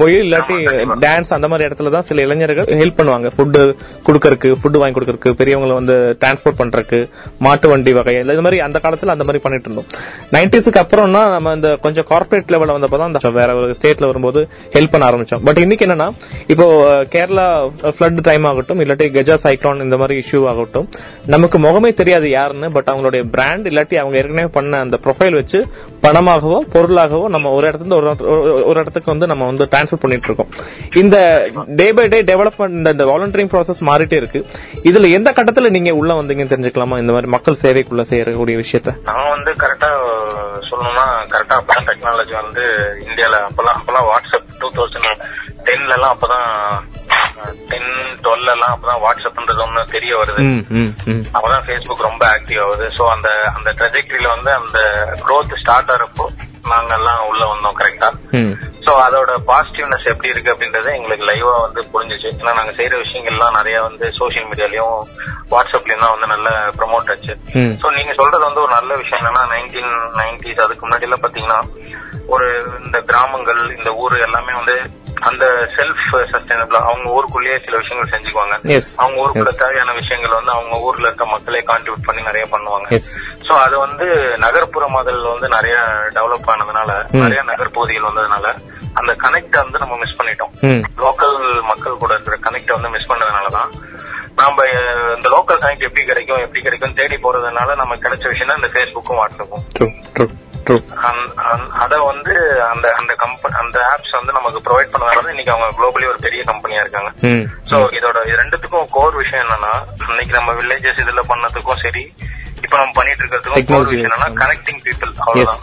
கோயில் 0.00 0.24
இல்லாட்டி 0.28 0.56
டான்ஸ் 1.04 1.32
அந்த 1.36 1.48
மாதிரி 1.52 1.66
இடத்துல 1.68 1.92
தான் 1.96 2.06
சில 2.10 2.24
இளைஞர்கள் 2.26 2.70
ஹெல்ப் 2.82 2.98
பண்ணுவாங்க. 3.00 3.30
ஃபுட்டு 3.34 3.62
கொடுக்கறக்கு 4.06 4.50
ஃபுட்டு 4.60 4.80
வாங்கி 4.82 4.96
கொடுக்கறக்கு 4.98 5.32
பெரியவங்களை 5.40 5.76
வந்து 5.80 5.96
டிரான்ஸ்போர்ட் 6.22 6.60
பண்றதுக்கு 6.62 7.00
மாட்டு 7.46 7.68
வண்டி 7.72 7.94
வகை 7.98 8.14
இது 8.22 8.46
மாதிரி 8.46 8.60
அந்த 8.68 8.80
காலத்துல 8.86 9.14
அந்த 9.16 9.26
மாதிரி 9.28 9.42
பண்ணிட்டு 9.44 9.68
இருந்தோம். 9.70 9.90
நைன்டிஸுக்கு 10.36 10.82
அப்புறம்னா 10.84 11.22
நம்ம 11.36 11.54
இந்த 11.58 11.70
கொஞ்சம் 11.84 12.08
கார்பரேட் 12.12 12.54
லெவலில் 12.56 12.76
வந்தப்போ 12.76 13.00
தான் 13.02 13.12
அந்த 13.12 13.34
வேற 13.40 13.58
ஒரு 13.60 13.76
ஸ்டேட்ல 13.80 14.10
வரும்போது 14.12 14.42
ஹெல்ப் 14.78 14.94
பண்ண 14.94 15.10
ஆரம்பிச்சோம். 15.10 15.44
பட் 15.50 15.62
இன்னைக்கு 15.66 15.86
என்னன்னா 15.88 16.08
இப்போ 16.54 16.68
கேரளா 17.14 17.46
ஃபிளட் 17.96 18.26
டைம் 18.30 18.50
ஆகட்டும் 18.52 18.82
இல்லாட்டி 18.86 19.08
கஜா 19.18 19.38
சைக்ளோன் 19.46 19.86
இந்த 19.88 19.98
மாதிரி 20.02 20.16
இஷ்யூ 20.24 20.42
ஆகட்டும் 20.50 20.68
நமக்கு 21.26 21.58
முகமே 21.58 21.94
தெரியாது 21.94 22.30
யாருன்னு 22.30 22.72
பட் 22.72 22.88
அவங்களுடைய 22.90 23.24
பிராண்ட் 23.30 23.68
இல்லாட்டி 23.68 23.94
அவங்க 23.94 24.16
ஏற்கனவே 24.16 24.46
பண்ண 24.46 24.78
அந்த 24.78 24.98
ப்ரொஃபைல் 25.02 25.34
வச்சு 25.34 25.66
பணமாகவோ 26.02 26.58
பொருளாகவோ 26.72 27.28
நம்ம 27.28 27.50
ஒரு 27.50 27.66
இடத்துல 27.66 27.74
இருந்து 27.74 27.96
ஒரு 27.96 28.10
ஒரு- 28.10 28.52
ஒரு 28.52 28.80
இடத்துக்கு 28.80 29.10
வந்து 29.10 29.26
நம்ம 29.26 29.46
வந்து 29.46 29.64
டிரான்ஸ்ஃபர் 29.64 30.00
பண்ணிட்டு 30.00 30.24
இருக்கோம். 30.24 30.48
இந்த 30.94 31.48
டே 31.66 31.92
பை 31.92 32.08
டே 32.08 32.22
டெவலப்மெண்ட் 32.22 32.90
இந்த 32.90 32.92
வாலண்டரிங் 32.92 33.60
ப்ராசஸ் 33.60 33.86
மாறிட்டே 33.86 34.12
இருக்கு. 34.12 34.46
இதுல 34.82 35.10
எந்த 35.10 35.32
கட்டத்துல 35.32 35.70
நீங்க 35.70 35.94
உள்ள 35.94 36.22
வந்தீங்கன்னு 36.22 36.52
தெரிஞ்சுக்கலாமா? 36.52 36.98
இந்த 36.98 37.12
மாதிரி 37.12 37.26
மக்கள் 37.26 37.56
சேவைக்குள்ள 37.62 38.00
செய்யக்கூடிய 38.00 38.58
விஷயத்த. 38.58 39.02
நான் 39.04 39.28
வந்து 39.28 39.52
கரெக்டா 39.52 39.88
சொல்லணும்னா 40.70 41.06
கரெக்டா 41.30 41.60
அப்பதான் 41.60 41.86
டெக்னாலஜி 41.86 42.42
வந்து 42.42 42.60
இந்தியால 43.08 43.34
அப்பெல்லாம் 43.34 43.76
அப்பெல்லாம் 43.76 44.04
வாட்ஸ்அப் 44.04 44.58
டூ 44.58 44.70
தௌசண்ட் 44.70 45.22
டென்ல 45.64 45.92
எல்லாம் 45.92 46.16
அப்பதான் 46.16 46.48
டென் 47.70 47.90
டுவெல் 48.24 48.52
எல்லாம் 48.54 48.74
அப்பதான் 48.74 49.02
வாட்ஸ்அப்ன்றது 49.06 49.64
ஒண்ணு 49.66 49.82
தெரிய 49.96 50.12
வருது. 50.20 50.42
அப்பதான் 51.36 51.66
ஃபேஸ்புக் 51.66 52.08
ரொம்ப 52.10 52.24
ஆக்டிவ் 52.36 52.62
ஆகுது. 52.66 52.86
சோ 52.98 53.02
அந்த 53.14 53.30
அந்த 53.56 53.70
ட்ரெஜெக்டரியில 53.80 54.30
வந்து 54.36 54.52
அந்த 54.60 54.78
growth 55.26 55.52
ஸ்டார்ட் 55.62 55.92
ஆறப்போ 55.96 56.26
நாங்க 56.72 56.92
எல்லாம் 56.98 57.20
உள்ள 57.28 57.42
வந்தோம் 57.50 57.76
கரெக்டா 57.78 58.08
சோ 58.84 58.92
அதோட 59.04 59.32
பாசிட்டிவ்னஸ் 59.48 60.10
எப்படி 60.12 60.32
இருக்கு 60.32 60.52
அப்படின்றது 60.52 60.88
எங்களுக்கு 60.96 61.24
லைவா 61.28 61.54
வந்து 61.64 61.80
புரிஞ்சுச்சு. 61.92 62.28
ஏன்னா 62.40 62.52
நாங்க 62.58 62.72
செய்யற 62.78 62.94
விஷயங்கள்லாம் 63.02 63.56
நிறைய 63.58 63.76
வந்து 63.86 64.06
சோஷியல் 64.18 64.48
மீடியாலயும் 64.50 64.94
வாட்ஸ்அப்லயும் 65.52 66.04
தான் 66.04 66.14
வந்து 66.14 66.30
நல்ல 66.34 66.50
ப்ரமோட் 66.78 67.10
ஆச்சு. 67.14 67.34
சோ 67.82 67.86
நீங்க 67.98 68.12
சொல்றது 68.20 68.44
வந்து 68.48 68.64
ஒரு 68.64 68.72
நல்ல 68.78 68.90
விஷயம் 69.02 69.20
என்னன்னா 69.20 69.44
நைன்டீன் 69.54 69.92
நைன்டிஸ் 70.20 70.64
அதுக்கு 70.66 70.84
முன்னாடி 70.86 71.08
எல்லாம் 71.08 71.24
பாத்தீங்கன்னா 71.24 71.60
ஒரு 72.34 72.48
இந்த 72.84 72.98
கிராமங்கள் 73.10 73.62
இந்த 73.78 73.92
ஊர் 74.02 74.16
எல்லாமே 74.28 74.52
வந்து 74.60 74.76
அந்த 75.20 75.44
செல்ஃப் 75.76 76.02
சஸ்டைனபிள் 76.30 76.76
அவங்க 76.82 77.10
ஊருக்குள்ளேயே 77.10 77.58
சில 77.58 77.76
விஷயங்கள் 77.76 78.12
செஞ்சுக்குவாங்க. 78.12 78.54
அவங்க 78.96 79.20
ஊருக்குள்ள. 79.20 79.52
தேவையான 79.58 79.92
விஷயங்கள் 79.92 80.30
வந்து 80.30 80.50
அவங்க 80.50 80.78
ஊர்ல 80.78 81.06
இருக்க 81.06 81.26
மக்களே 81.26 81.64
கான்ட்ரிபியூட் 81.66 82.04
பண்ணி 82.04 82.22
நிறைய 82.22 82.46
பண்ணுவாங்க. 82.50 82.86
சோ 83.40 83.52
அது 83.58 83.78
வந்து 83.78 84.06
நகர்ப்புற 84.36 84.86
மாதல் 84.88 85.22
வந்து 85.24 85.48
நிறைய 85.48 85.76
டெவலப் 86.14 86.50
ஆனதுனால 86.50 86.90
நிறைய 87.20 87.42
நகர்பகுதிகள் 87.42 88.08
வந்ததுனால 88.08 88.46
அந்த 88.94 89.12
கனெக்ட் 89.20 89.56
வந்து 89.56 89.78
நம்ம 89.78 89.96
மிஸ் 89.96 90.18
பண்ணிட்டோம். 90.20 90.52
லோக்கல் 90.98 91.36
மக்கள் 91.62 91.96
கூட 91.96 92.14
இருக்கிற 92.14 92.36
கனெக்ட் 92.40 92.72
வந்து 92.72 92.88
மிஸ் 92.88 93.10
பண்ணதுனாலதான் 93.12 93.70
நாம 94.34 94.62
அஹ், 94.72 95.16
இந்த 95.16 95.28
லோக்கல் 95.28 95.60
கனெக்ட் 95.60 95.80
எப்படி 95.80 96.04
கிடைக்கும் 96.04 96.38
எப்படி 96.38 96.60
கிடைக்கும் 96.60 96.92
தேடி 96.92 97.16
போறதுனால 97.16 97.76
நமக்கு 97.76 98.08
கிடைச்ச 98.08 98.28
விஷயம் 98.28 98.56
இந்த 98.56 98.68
ஃபேஸ்புக்கும் 98.68 99.18
வாட்ஸ்அப்பும். 99.20 99.64
அத 101.82 101.94
வந்து 102.04 102.34
அந்த 102.70 102.86
அந்த 102.94 103.12
கம்பெனி 103.16 103.54
அந்த 103.62 103.78
ஆப்ஸ் 103.92 104.18
வந்து 104.18 104.32
நமக்கு 104.32 104.64
ப்ரொவைட் 104.66 104.92
பண்ணதால 104.92 105.32
இன்னைக்கு 105.34 105.54
அவங்க 105.54 105.76
குளோபலி 105.78 106.10
ஒரு 106.12 106.20
பெரிய 106.20 106.42
கம்பெனியா 106.44 106.82
இருக்காங்க 106.82 107.10
சோ 107.70 107.78
இதோட 107.98 108.18
இது 108.26 108.40
ரெண்டுத்துக்கும் 108.42 108.90
கோர் 108.90 109.16
விஷயம் 109.16 109.44
என்னன்னா 109.44 109.72
இன்னைக்கு 110.06 110.38
நம்ம 110.38 110.52
வில்லேஜஸ் 110.60 111.02
இதுல 111.04 111.24
பண்ணதுக்கும் 111.32 111.82
சரி 111.84 112.04
இப்ப 112.62 112.78
நம்ம 112.78 112.94
பண்ணிட்டு 112.96 113.22
இருக்கிறதுக்கும் 113.22 113.54
கோர் 113.54 113.62
Technology. 113.62 113.92
விஷயம் 113.92 114.08
என்னன்னா 114.08 114.26
கனெக்டிங் 114.40 114.80
பீப்புள் 114.86 115.12
அவ்வளவுதான் 115.20 115.60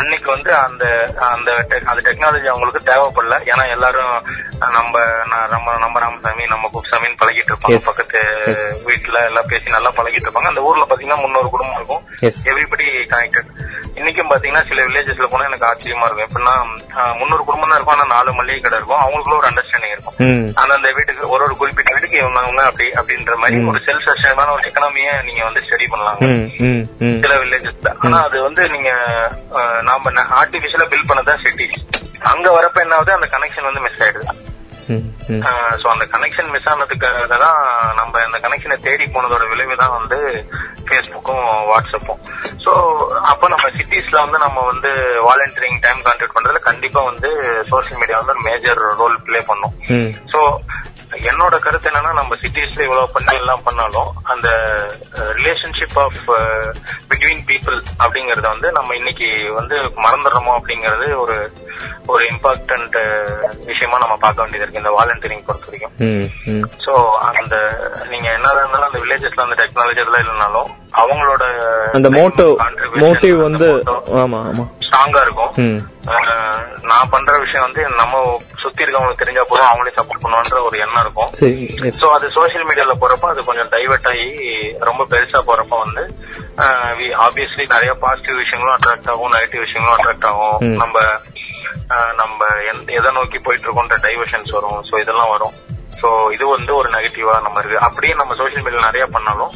அன்னைக்கு 0.00 0.28
வந்து 0.34 0.50
அந்த 0.58 0.84
அந்த 1.30 1.50
அந்த 1.86 2.00
டெக்னாலஜி 2.08 2.46
அவங்களுக்கு 2.52 2.82
தேவைப்படல 2.90 3.38
ஏன்னா 3.50 3.64
எல்லாரும் 3.74 4.12
நம்ம 4.76 4.94
நம்ம 5.46 5.74
நம்ம 5.76 5.96
ராமசாமி 6.04 6.44
நம்ம 6.46 6.70
குப்சாமின்னு 6.74 7.20
பழகிட்டு 7.22 7.52
இருப்பாங்க 7.52 7.76
Yes. 7.76 7.86
பக்கத்து 7.86 8.04
Yes. 8.04 8.05
வீட்டுல 8.88 9.18
எல்லாம் 9.28 9.48
பேசி 9.48 9.68
நல்லா 9.76 9.90
பழகிட்டு 9.96 10.26
இருப்பாங்க. 10.28 10.52
அந்த 10.52 10.62
ஊர்ல 10.68 10.86
பாத்தீங்கன்னா 10.90 11.18
முன்னூறு 11.24 11.48
குடும்பம் 11.54 11.78
இருக்கும். 11.78 12.02
எவ்ரிபடி 12.50 12.86
கனெக்டட் 13.12 13.50
இன்னைக்கும் 13.98 14.30
பாத்தீங்கன்னா 14.32 14.62
சில 14.68 14.84
வில்லேஜஸ்ல 14.86 15.26
போனா 15.32 15.48
எனக்கு 15.50 15.68
ஆச்சரியமா 15.70 16.06
இருக்கும். 16.08 16.26
எப்படின்னா 16.28 16.54
முந்நூறு 17.20 17.44
குடும்பம் 17.44 17.70
தான் 17.70 17.78
இருக்கும். 17.78 17.96
ஆனா 17.96 18.06
நாலு 18.14 18.32
மளிகை 18.32 18.60
கடை 18.60 18.78
இருக்கும். 18.78 19.02
அவங்களுக்குள்ள 19.04 19.40
ஒரு 19.40 19.48
அண்டர்ஸ்டாண்டிங் 19.50 19.94
இருக்கும். 19.96 20.16
ம். 20.26 20.46
அந்தந்த 20.54 20.92
வீட்டுக்கு 20.92 21.28
ஒரு 21.28 21.44
ஒரு 21.44 21.56
குறிப்பிட்ட 21.56 21.92
வீட்டுக்கு 21.92 22.18
இவங்க 22.18 22.64
அப்படி 22.64 22.88
அப்படின்ற 23.00 23.36
மாதிரி 23.36 23.64
ஒரு 23.64 23.80
செல்ஃப் 23.86 24.08
சஸ்டைனான 24.08 24.52
ஒரு 24.56 24.64
எக்கனாமிய 24.70 25.10
நீங்க 25.22 25.42
வந்து 25.44 25.64
ஸ்டடி 25.66 25.86
பண்ணலாம். 25.90 26.18
சில 27.24 27.34
வில்லேஜஸ்ல 27.42 27.94
ஆனா 27.98 28.18
அது 28.22 28.42
வந்து 28.42 28.62
நீங்க 28.68 28.90
நாம 29.82 30.10
ஆர்டிபிஷியலா 30.40 30.88
பில் 30.94 31.08
பண்ணதான் 31.08 31.42
சிட்டிஸ் 31.44 31.78
அங்க 32.32 32.46
வரப்ப 32.50 32.80
என்ன 32.80 32.94
ஆகுது? 32.94 33.12
அந்த 33.12 33.26
கனெக்ஷன் 33.32 33.68
வந்து 33.68 33.80
மிஸ் 33.80 34.02
ஆயிடுது. 34.02 34.26
சோ 35.80 35.86
அந்த 35.92 36.04
கனெக்ஷன் 36.12 36.50
மிஸ் 36.54 36.68
ஆனதுக்காக 36.72 37.22
தான் 37.36 37.60
நம்ம 37.94 38.22
அந்த 38.24 38.38
கனெக்ஷனை 38.38 38.76
தேடி 38.78 39.06
போனதோட 39.06 39.44
விளைவு 39.50 39.76
தான் 39.76 39.96
வந்து 39.98 40.18
ஃபேஸ்புக்கும் 40.88 41.44
வாட்ஸ்அப்பும் 41.70 42.20
சோ 42.64 42.72
அப்ப 43.32 43.48
நம்ம 43.48 43.66
சிட்டிஸ்ல 43.76 44.18
வந்து 44.24 44.38
நம்ம 44.38 44.64
வந்து 44.64 44.92
வாலண்டியரிங் 45.28 45.80
டைம் 45.80 46.04
கான்டாக்ட் 46.06 46.36
பண்றதுல 46.36 46.62
கண்டிப்பா 46.68 47.02
வந்து 47.02 47.30
சோசியல் 47.70 48.00
மீடியா 48.00 48.20
வந்து 48.22 48.46
மேஜர் 48.48 48.82
ரோல் 49.00 49.18
ப்ளே 49.26 49.40
பண்ணும். 49.50 49.74
சோ 50.32 50.40
என்னோட 51.24 51.54
கருத்து 51.58 51.88
என்னன்னா 51.90 52.12
நம்ம 52.12 52.36
சிட்டிஸ்ல 52.40 52.84
இவ்வளவு 52.84 53.12
பண்ணி 53.12 53.34
எல்லாம் 53.36 53.62
பண்ணாலும் 53.62 54.10
அந்த 54.32 54.48
ரிலேஷன்ஷிப் 55.38 55.98
ஆஃப் 56.02 56.20
பிட்வீன் 57.10 57.42
பீப்புள் 57.48 57.76
அப்படிங்கறத 58.00 58.46
வந்து 58.46 58.70
நம்ம 58.72 58.94
இன்னைக்கு 58.94 59.28
வந்து 59.54 59.76
மறந்துடுறோமோ 60.04 60.54
அப்படிங்கறது 60.58 61.08
ஒரு 61.22 61.36
ஒரு 62.06 62.22
இம்பார்ட்டன்ட் 62.30 62.96
விஷயமா 63.66 63.96
நம்ம 63.98 64.16
பார்க்க 64.16 64.42
வேண்டியது 64.42 64.64
இருக்கு 64.64 64.82
இந்த 64.82 64.94
வாலண்டியரிங் 64.96 65.46
பொறுத்த 65.46 65.66
வரைக்கும். 65.66 65.94
சோ 66.84 66.92
அந்த 67.32 67.54
நீங்க 68.10 68.28
என்னதான் 68.32 68.62
இருந்தாலும் 68.62 68.88
அந்த 68.88 69.00
வில்லேஜஸ்ல 69.02 69.46
அந்த 69.46 69.58
டெக்னாலஜி 69.62 70.02
எல்லாம் 70.04 70.24
இல்லைனாலும் 70.24 70.70
அவங்களோட 70.96 71.44
அந்த 71.92 72.08
மோட்டிவ் 72.16 72.52
மோட்டிவ் 73.02 73.38
வந்து 73.42 73.68
ஆமா 74.20 74.40
ஆமா. 74.50 74.66
ஸ்ட்ராங்கா 74.86 75.20
இருக்கும். 75.26 75.52
நான் 76.90 77.10
பண்ற 77.12 77.32
விஷயம் 77.44 77.66
வந்து 77.66 77.82
நம்ம 78.00 78.14
சுத்தி 78.62 78.84
இருக்கவங்களுக்கு 78.84 79.22
தெரிஞ்சா 79.22 79.44
போதும் 79.50 79.68
அவங்களே 79.70 79.96
சப்போர்ட் 79.98 80.24
பண்ணுவான்ற 80.24 80.62
ஒரு 80.68 80.76
எண்ணம் 80.84 81.04
இருக்கும். 81.04 81.30
சோ 82.00 82.08
அது 82.16 82.26
சோசியல் 82.38 82.66
மீடியால 82.70 82.94
போறப்ப 83.02 83.32
அது 83.32 83.48
கொஞ்சம் 83.48 83.70
டைவர்ட் 83.74 84.08
ஆகி 84.12 84.28
ரொம்ப 84.88 85.04
பெருசா 85.12 85.40
போறப்ப 85.50 85.80
வந்து 85.84 86.04
ஆப்வியஸ்லி 87.26 87.66
நிறைய 87.74 87.94
பாசிட்டிவ் 88.04 88.42
விஷயங்களும் 88.42 88.76
அட்ராக்ட் 88.76 89.10
ஆகும் 89.14 89.34
நெகட்டிவ் 89.36 89.64
விஷயங்களும் 89.66 89.96
அட்ராக்ட் 89.98 90.28
ஆகும். 90.32 90.58
நம்ம 90.82 90.98
நம்ம 92.20 92.46
எதை 92.98 93.10
நோக்கி 93.16 93.38
போயிட்டு 93.46 93.66
இருக்கோன்ற 93.66 93.96
டைவர்ஷன்ஸ் 94.06 94.54
வரும். 94.56 94.80
சோ 94.88 94.94
இதெல்லாம் 95.02 95.32
வரும். 95.34 95.54
சோ 96.00 96.08
இது 96.32 96.44
வந்து 96.48 96.72
ஒரு 96.76 96.88
நெகட்டிவா 96.90 97.34
நம்ம 97.40 97.60
இருக்கு. 97.60 97.78
அப்படியே 97.80 98.14
நம்ம 98.14 98.34
சோசியல் 98.34 98.64
மீடியா 98.64 98.86
நிறைய 98.86 99.06
பண்ணாலும் 99.06 99.54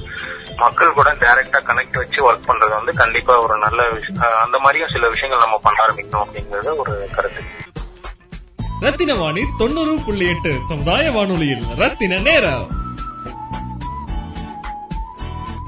மக்கள் 0.59 0.93
கூட 0.93 1.11
டைரக்டா 1.21 1.61
கனெக்ட் 1.67 1.97
வச்சு 1.97 2.21
ஒர்க் 2.25 2.49
பண்றது 2.49 2.75
வந்து 2.75 2.93
கண்டிப்பா 2.95 3.35
ஒரு 3.39 3.57
நல்ல 3.59 3.89
விஷயம் 3.89 4.21
அஹ், 4.21 4.39
அந்த 4.45 4.59
மாதிரியும் 4.59 4.93
சில 4.93 5.09
விஷயங்கள் 5.09 5.45
நம்ம 5.45 5.59
பண்ண 5.63 5.79
ஆரம்பிக்கணும் 5.85 6.25
அப்படிங்கறது 6.25 6.73
ஒரு 6.77 6.95
கருத்து. 7.13 7.43
ரத்தின 8.83 9.15
வாணி 9.15 9.43
தொண்ணூறு 9.59 9.95
புள்ளி 10.05 10.27
எட்டு 10.29 10.53
சமுதாய 10.69 11.11
வானொலியில் 11.11 11.65
ரத்தின 11.79 12.21
நேரம். 12.21 12.67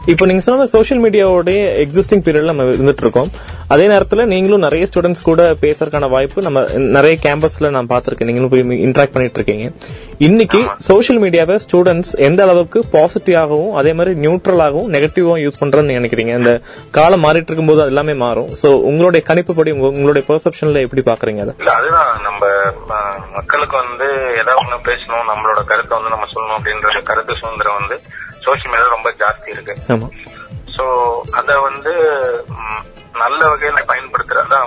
இப்போ 0.06 0.26
நீங்க 0.26 0.40
சொன்ன 0.40 0.66
சோஷியல் 0.66 1.02
மீடியாவோடைய 1.04 1.58
எக்ஸிஸ்டிங் 1.82 2.22
பீரியட்ல 2.24 2.44
நம்ம 2.44 2.62
இருந்துட்டு 2.62 2.96
இருக்கோம் 2.96 3.30
அதே 3.68 3.86
நேரத்துல 3.88 4.24
நீங்களும் 4.24 4.60
நிறைய 4.60 4.86
ஸ்டூடெண்ட்ஸ் 4.94 5.22
கூட 5.22 5.56
பேசுறதுக்கான 5.60 6.08
வாய்ப்பு 6.08 6.42
நம்ம 6.42 6.60
நிறைய 6.76 7.18
கேம்பஸ்ல 7.22 7.70
நான் 7.70 7.86
பார்த்திருக்கேன். 7.86 8.24
நீங்களும் 8.24 8.48
போய் 8.48 8.60
இன்டராக்ட் 8.60 9.12
பண்ணிட்டு 9.12 9.38
இருக்கீங்க 9.40 9.70
இன்னைக்கு 10.18 10.58
சோஷியல் 10.78 11.22
மீடியாவை 11.22 11.58
ஸ்டூடெண்ட்ஸ் 11.66 12.18
எந்த 12.18 12.42
அளவுக்கு 12.42 12.84
பாசிட்டிவாகவும் 12.92 13.72
அதே 13.72 13.92
மாதிரி 13.92 14.20
நியூட்ரலாகவும் 14.20 14.90
நெகட்டிவாகவும் 14.90 15.44
யூஸ் 15.44 15.60
பண்றதுன்னு 15.60 15.96
நினைக்கிறீங்க? 15.98 16.36
இந்த 16.36 16.60
காலம் 16.90 17.24
மாறிட்டு 17.24 17.48
இருக்கும்போது 17.48 17.80
அது 17.80 17.88
எல்லாமே 17.88 18.14
மாறும். 18.14 18.48
சோ 18.62 18.66
உங்களுடைய 18.66 19.26
கணிப்புப்படி 19.28 19.72
உங்க- 19.72 19.88
உங்களுடைய 19.88 20.26
பெர்செப்ஷன்ல 20.28 20.80
எப்படி 20.80 21.02
பாக்குறீங்க 21.02 21.40
அதை? 21.40 21.54
அதுதான் 21.74 22.20
நம்ம 22.22 22.42
மக்களுக்கு 23.34 23.76
வந்து 23.76 24.08
ஏதாவது 24.34 24.58
ஒண்ணு 24.62 24.78
பேசணும் 24.84 25.30
நம்மளோட 25.32 25.64
கருத்தை 25.64 25.98
வந்து 25.98 26.10
நம்ம 26.10 26.26
சொல்லணும் 26.34 26.58
அப்படின்ற 26.58 27.02
கருத்து 27.02 27.32
சுதந்திரம் 27.40 27.78
வந்து 27.78 27.96
சோசியல் 28.46 28.72
மீடியால 28.72 28.96
ரொம்ப 28.96 29.10
ஜாஸ்தி 29.22 29.48
இருக்கு. 29.54 29.74
சோ 30.76 30.84
அத 31.38 31.58
வந்து 31.68 31.92
நல்ல 33.22 33.40
வகையில 33.52 33.80
பயன்படுத்துறதா 33.90 34.58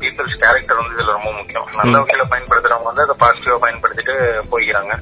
பீப்புள்ஸ் 0.00 0.36
கேரக்டர் 0.42 0.80
வந்து 0.80 0.96
இதுல 0.96 1.16
ரொம்ப 1.16 1.30
முக்கியம். 1.38 1.68
நல்ல 1.78 1.94
வகையில 2.02 2.26
பயன்படுத்துறவங்க 2.32 2.90
வந்து 2.90 3.06
அதை 3.06 3.16
பாசிட்டிவா 3.22 3.58
பயன்படுத்திட்டு 3.64 4.14
போய்க்கிறாங்க. 4.52 4.94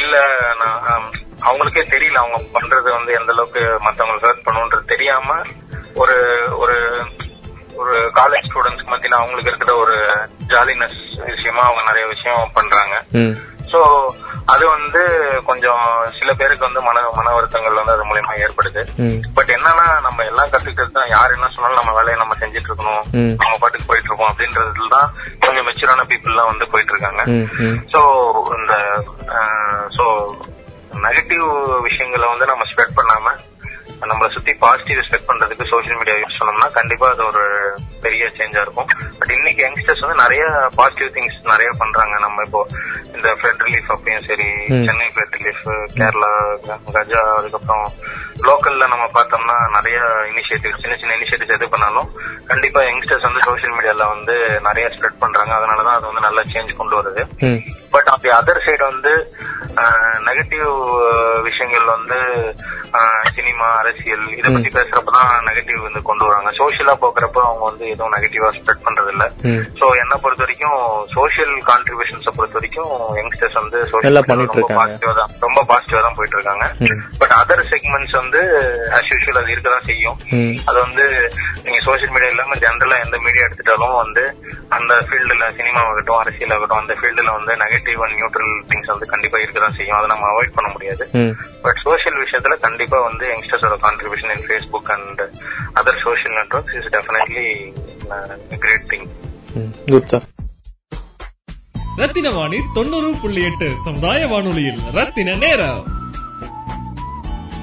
இல்ல 0.00 0.14
நான் 0.60 1.06
அவங்களுக்கே 1.48 1.84
தெரியல 1.94 2.22
அவங்க 2.22 2.38
பண்றது 2.56 2.88
வந்து 2.98 3.10
எந்த 3.18 3.32
அளவுக்கு 3.34 3.62
மத்தவங்களுக்கு 3.86 4.28
ஹர்ட் 4.30 4.46
பண்ணுன்றது. 4.46 4.84
தெரியாம 4.94 5.38
ஒரு 6.02 6.16
ஒரு 6.62 6.76
ஒரு 7.80 7.96
காலேஜ் 8.18 8.46
ஸ்டூடெண்ட்ஸ்க்கு 8.48 8.92
மத்தியில 8.92 9.18
அவங்களுக்கு 9.20 9.50
இருக்கிற 9.52 9.72
ஒரு 9.82 9.96
ஜாலினஸ் 10.52 10.96
விஷயமா 11.36 11.62
அவங்க 11.66 11.82
நிறைய 11.90 12.06
விஷயம் 12.14 12.52
பண்றாங்க. 12.56 12.96
சோ 13.72 13.80
அது 14.52 14.64
வந்து 14.68 15.00
கொஞ்சம் 15.48 15.82
சில 16.18 16.30
பேருக்கு 16.34 16.66
வந்து 16.66 16.80
மன 16.80 17.00
மன 17.16 17.32
வருத்தங்கள் 17.34 17.78
வந்து 17.80 17.94
அது 17.94 18.06
மூலியமா 18.10 18.34
ஏற்படுது. 18.44 18.82
பட் 19.36 19.50
என்னன்னா 19.56 19.86
நம்ம 20.06 20.24
எல்லாம் 20.24 20.52
கத்துக்கிட்டு 20.52 20.96
தான் 20.98 21.12
யார் 21.14 21.34
என்ன 21.36 21.50
சொன்னாலும் 21.54 21.80
நம்ம 21.80 21.94
வேலையை 21.98 22.16
நம்ம 22.18 22.36
செஞ்சுட்டு 22.42 22.70
இருக்கணும். 22.70 23.02
நம்ம 23.40 23.56
பாட்டுக்கு 23.60 23.88
போயிட்டு 23.90 24.08
இருக்கோம் 24.10 24.30
அப்படின்றதுல 24.30 24.88
தான் 24.96 25.10
கொஞ்சம் 25.44 25.66
மெச்சூரான 25.68 26.06
பீப்புள் 26.12 26.34
எல்லாம் 26.34 26.50
வந்து 26.52 26.70
போயிட்டு 26.72 26.94
இருக்காங்க 26.94 27.22
சோ 27.94 28.00
இந்த 28.58 28.74
சோ 29.98 30.06
நெகட்டிவ் 31.06 31.46
விஷயங்களை 31.88 32.26
வந்து 32.28 32.50
நம்ம 32.52 32.64
ஸ்ப்ரெட் 32.70 32.98
பண்ணாம 32.98 33.34
நம்மளை 34.06 34.28
சுத்தி 34.34 34.52
பாசிட்டிவ் 34.54 34.98
ஸ்ப்ரெட் 35.06 35.28
பண்றதுக்கு 35.28 35.64
சோஷியல் 35.70 35.98
மீடியா 36.00 36.16
யூஸ் 36.16 36.38
பண்ணோம்னா 36.40 36.68
கண்டிப்பா 36.76 37.06
அது 37.10 37.22
ஒரு 37.26 37.42
பெரிய 38.04 38.24
சேஞ்சா 38.36 38.60
இருக்கும். 38.64 38.90
பட் 39.18 39.32
இன்னைக்கு 39.36 39.60
யங்ஸ்டர்ஸ் 39.64 40.02
வந்து 40.04 40.22
நிறைய 40.22 40.44
பாசிட்டிவ் 40.78 41.10
திங்ஸ் 41.16 41.38
நிறைய 41.52 41.70
பண்றாங்க. 41.78 42.14
நம்ம 42.24 42.44
இப்போ 42.44 42.60
இந்த 43.14 43.28
ஃபிளட் 43.38 43.64
ரிலீஃப் 43.66 43.90
அப்பயும் 43.94 44.26
சரி. 44.30 44.48
சென்னை 44.86 45.08
ஃபிளட் 45.14 45.36
ரிலீஃப் 45.38 45.64
கேரளா 45.98 46.30
கஜா 46.96 47.22
அதுக்கப்புறம் 47.38 47.86
லோக்கல்ல 48.48 48.88
நம்ம 48.94 49.04
பார்த்தோம்னா 49.16 49.56
நிறைய 49.76 49.98
இனிஷியேட்டிவ் 50.30 50.80
சின்ன 50.82 50.96
சின்ன 51.00 51.16
இனிஷியேட்டிவ்ஸ் 51.18 51.56
எது 51.58 51.68
பண்ணாலும் 51.68 52.10
கண்டிப்பா 52.52 52.80
யங்ஸ்டர்ஸ் 52.80 53.28
வந்து 53.28 53.44
சோஷியல் 53.48 53.76
மீடியால 53.76 54.08
வந்து 54.14 54.36
நிறைய 54.68 54.88
ஸ்ப்ரெட் 54.94 55.22
பண்றாங்க. 55.24 55.52
அதனாலதான் 55.58 55.98
அது 55.98 56.10
வந்து 56.10 56.26
நல்ல 56.28 56.40
சேஞ்ச் 56.54 56.78
கொண்டு 56.80 56.96
வருது. 57.00 57.24
பட் 57.90 58.10
அப்படி 58.14 58.34
அதர் 58.40 58.64
சைடு 58.66 58.84
வந்து 58.92 59.12
நெகட்டிவ் 60.28 60.70
விஷயங்கள் 61.48 61.86
வந்து 61.94 62.18
சினிமா 63.36 63.66
அரசியல் 63.80 64.24
இதை 64.38 64.48
பத்தி 64.48 64.70
பேசுறப்பதான் 64.70 65.32
நெகட்டிவ் 65.48 65.80
வந்து 65.86 66.00
கொண்டு 66.02 66.24
வராங்க 66.26 66.50
சோஷியலா 66.58 66.94
போக்குறப்ப 67.02 67.38
அவங்க 67.44 67.64
வந்து 67.64 67.84
எதுவும் 67.88 68.14
நெகட்டிவா 68.16 68.48
ஸ்ப்ரெட் 68.56 68.84
பண்றது 68.86 69.10
இல்ல. 69.14 69.24
சோ 69.80 69.86
என்ன 70.02 70.14
பொறுத்த 70.22 70.42
வரைக்கும் 70.44 70.78
சோஷியல் 71.16 71.54
கான்ட்ரிபியூஷன்ஸ் 71.68 72.36
பொறுத்த 72.38 72.58
வரைக்கும் 72.58 72.90
யங்ஸ்டர்ஸ் 73.18 73.58
வந்து 73.60 73.78
பண்ணிட்டு 74.30 74.56
ரொம்ப. 74.56 74.78
பாசிட்டிவா 74.80 75.14
தான் 75.20 75.32
ரொம்ப 75.46 75.62
பாசிட்டிவா 75.70 76.02
தான் 76.06 76.16
போயிட்டு 76.18 76.38
இருக்காங்க. 76.38 76.64
பட் 77.20 77.34
அதர் 77.40 77.64
செக்மெண்ட்ஸ் 77.72 78.16
வந்து 78.20 78.40
ஆஸ் 78.98 79.10
யூஷுவல் 79.12 79.40
அது 79.42 79.54
இருக்கதான் 79.54 79.88
செய்யும். 79.90 80.18
அது 80.68 80.78
வந்து 80.86 81.04
நீங்க 81.64 81.80
சோஷியல் 81.88 82.14
மீடியா 82.14 82.32
இல்லாம 82.34 82.58
ஜென்ரலா 82.64 82.98
எந்த 83.06 83.16
மீடியா 83.26 83.46
எடுத்துட்டாலும் 83.46 83.98
வந்து 84.02 84.24
அந்த 84.76 84.92
ஃபீல்டுல 85.06 85.44
சினிமா 85.58 85.80
ஆகட்டும் 85.86 86.20
அரசியல் 86.22 86.54
ஆகட்டும் 86.56 86.82
அந்த 86.82 86.94
ஃபீல்டுல 86.98 87.30
வந்து 87.36 87.52
நெகட்டிவ் 87.64 88.02
அண்ட் 88.04 88.18
நியூட்ரல் 88.18 88.54
திங்ஸ் 88.70 88.92
வந்து 88.94 89.12
கண்டிப்பா 89.12 89.38
இருக்கதான் 89.44 89.67
செய்யும். 89.76 89.96
அதை 89.96 90.08
நம்ம 90.12 90.26
அவாய்ட் 90.32 90.56
பண்ண 90.56 90.68
முடியாது. 90.74 91.04
பட் 91.64 91.80
சோஷியல் 91.86 92.18
விஷயத்துல 92.24 92.56
கண்டிப்பா 92.66 93.00
வந்து 93.08 93.26
யங்ஸ்டர்ஸோட 93.32 93.76
contribution 93.86 94.32
in 94.36 94.46
Facebook 94.48 94.90
and 94.96 95.20
other 95.80 96.00
social 96.06 96.36
networks 96.40 96.76
is 96.80 96.90
definitely 96.96 97.46
great 98.64 98.88
thing 98.94 99.06
good 99.92 100.10
sir 100.14 100.26
Rathina 102.02 102.30
Vani 102.30 102.58
தொண்ணூறு 102.74 103.08
புள்ளி 103.22 103.44
எட்டு 103.50 103.68
சமுதாய 103.84 104.26
வானொலியில் 104.32 104.82
ரத்தின 104.98 105.34
நேரம். 105.44 105.80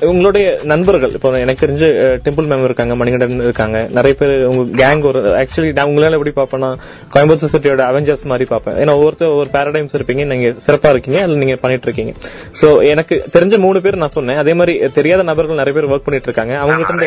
உங்களுடைய 0.10 0.46
நண்பர்கள் 0.72 1.14
இப்போ 1.18 1.30
எனக்கு 1.44 1.62
தெரிஞ்சு 1.64 1.88
டெம்பிள் 2.24 2.48
மேம் 2.52 2.64
இருக்காங்க 2.68 2.94
மணிகண்டன் 3.02 3.44
இருக்காங்க. 3.46 3.78
நிறைய 3.98 4.14
பேர் 4.22 4.34
உங்க 4.50 4.64
கேங் 4.82 5.04
ஒரு 5.10 5.20
ஆக்சுவலி 5.42 5.70
நான் 5.78 5.90
உங்களால 5.92 6.18
எப்படி 6.18 6.34
பார்ப்பேன்னா 6.40 6.70
கோயம்புத்தூர் 7.14 7.52
சிட்டியோட 7.54 7.84
அவெஞ்சர்ஸ் 7.92 8.26
மாதிரி 8.32 8.46
பார்ப்பேன். 8.52 8.78
ஏன்னா 8.82 8.94
ஒவ்வொருத்தர் 9.00 9.32
ஒவ்வொரு 9.34 9.50
பேரடைம்ஸ் 9.56 9.96
இருப்பீங்க. 9.98 10.24
நீங்க 10.32 10.48
சிறப்பா 10.66 10.90
இருக்கீங்க 10.94 11.20
அதுல 11.26 11.38
நீங்க 11.44 11.56
பண்ணிட்டு 11.64 11.88
இருக்கீங்க. 11.88 12.14
சோ 12.62 12.70
எனக்கு 12.94 13.18
தெரிஞ்ச 13.36 13.58
மூணு 13.66 13.82
பேர் 13.86 14.02
நான் 14.04 14.16
சொன்னேன். 14.18 14.40
அதே 14.44 14.56
மாதிரி 14.62 14.74
தெரியாத 14.98 15.24
நபர்கள் 15.32 15.62
நிறைய 15.62 15.76
பேர் 15.78 15.90
ஒர்க் 15.92 16.08
பண்ணிட்டு 16.08 16.30
இருக்காங்க. 16.30 16.56
அவங்க 16.64 16.98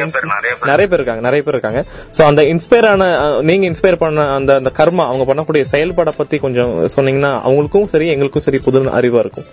நிறைய 0.69 0.87
பேர், 0.93 0.99
இருக்காங்க 1.01 1.25
நிறைய 1.29 1.43
பேர் 1.47 1.57
இருக்காங்க. 1.57 1.83
சோ 2.19 2.23
அந்த 2.31 2.45
இன்ஸ்பயர் 2.53 2.89
ஆன 2.93 3.11
நீங்க 3.51 3.67
இன்ஸ்பயர் 3.73 4.01
பண்ண 4.05 4.25
அந்த 4.39 4.55
அந்த 4.61 4.73
கர்மா 4.81 5.07
அவங்க 5.11 5.27
பண்ணக்கூடிய 5.33 5.65
செயல்பாட 5.75 6.13
பத்தி 6.21 6.39
கொஞ்சம் 6.47 6.73
சொன்னீங்கன்னா 6.97 7.35
அவங்களுக்கும் 7.49 7.91
சரி 7.95 8.09
எங்களுக்கும் 8.15 8.47
சரி 8.49 8.61
புது 8.69 8.83
அறிவா 9.01 9.23
இருக்கும். 9.27 9.49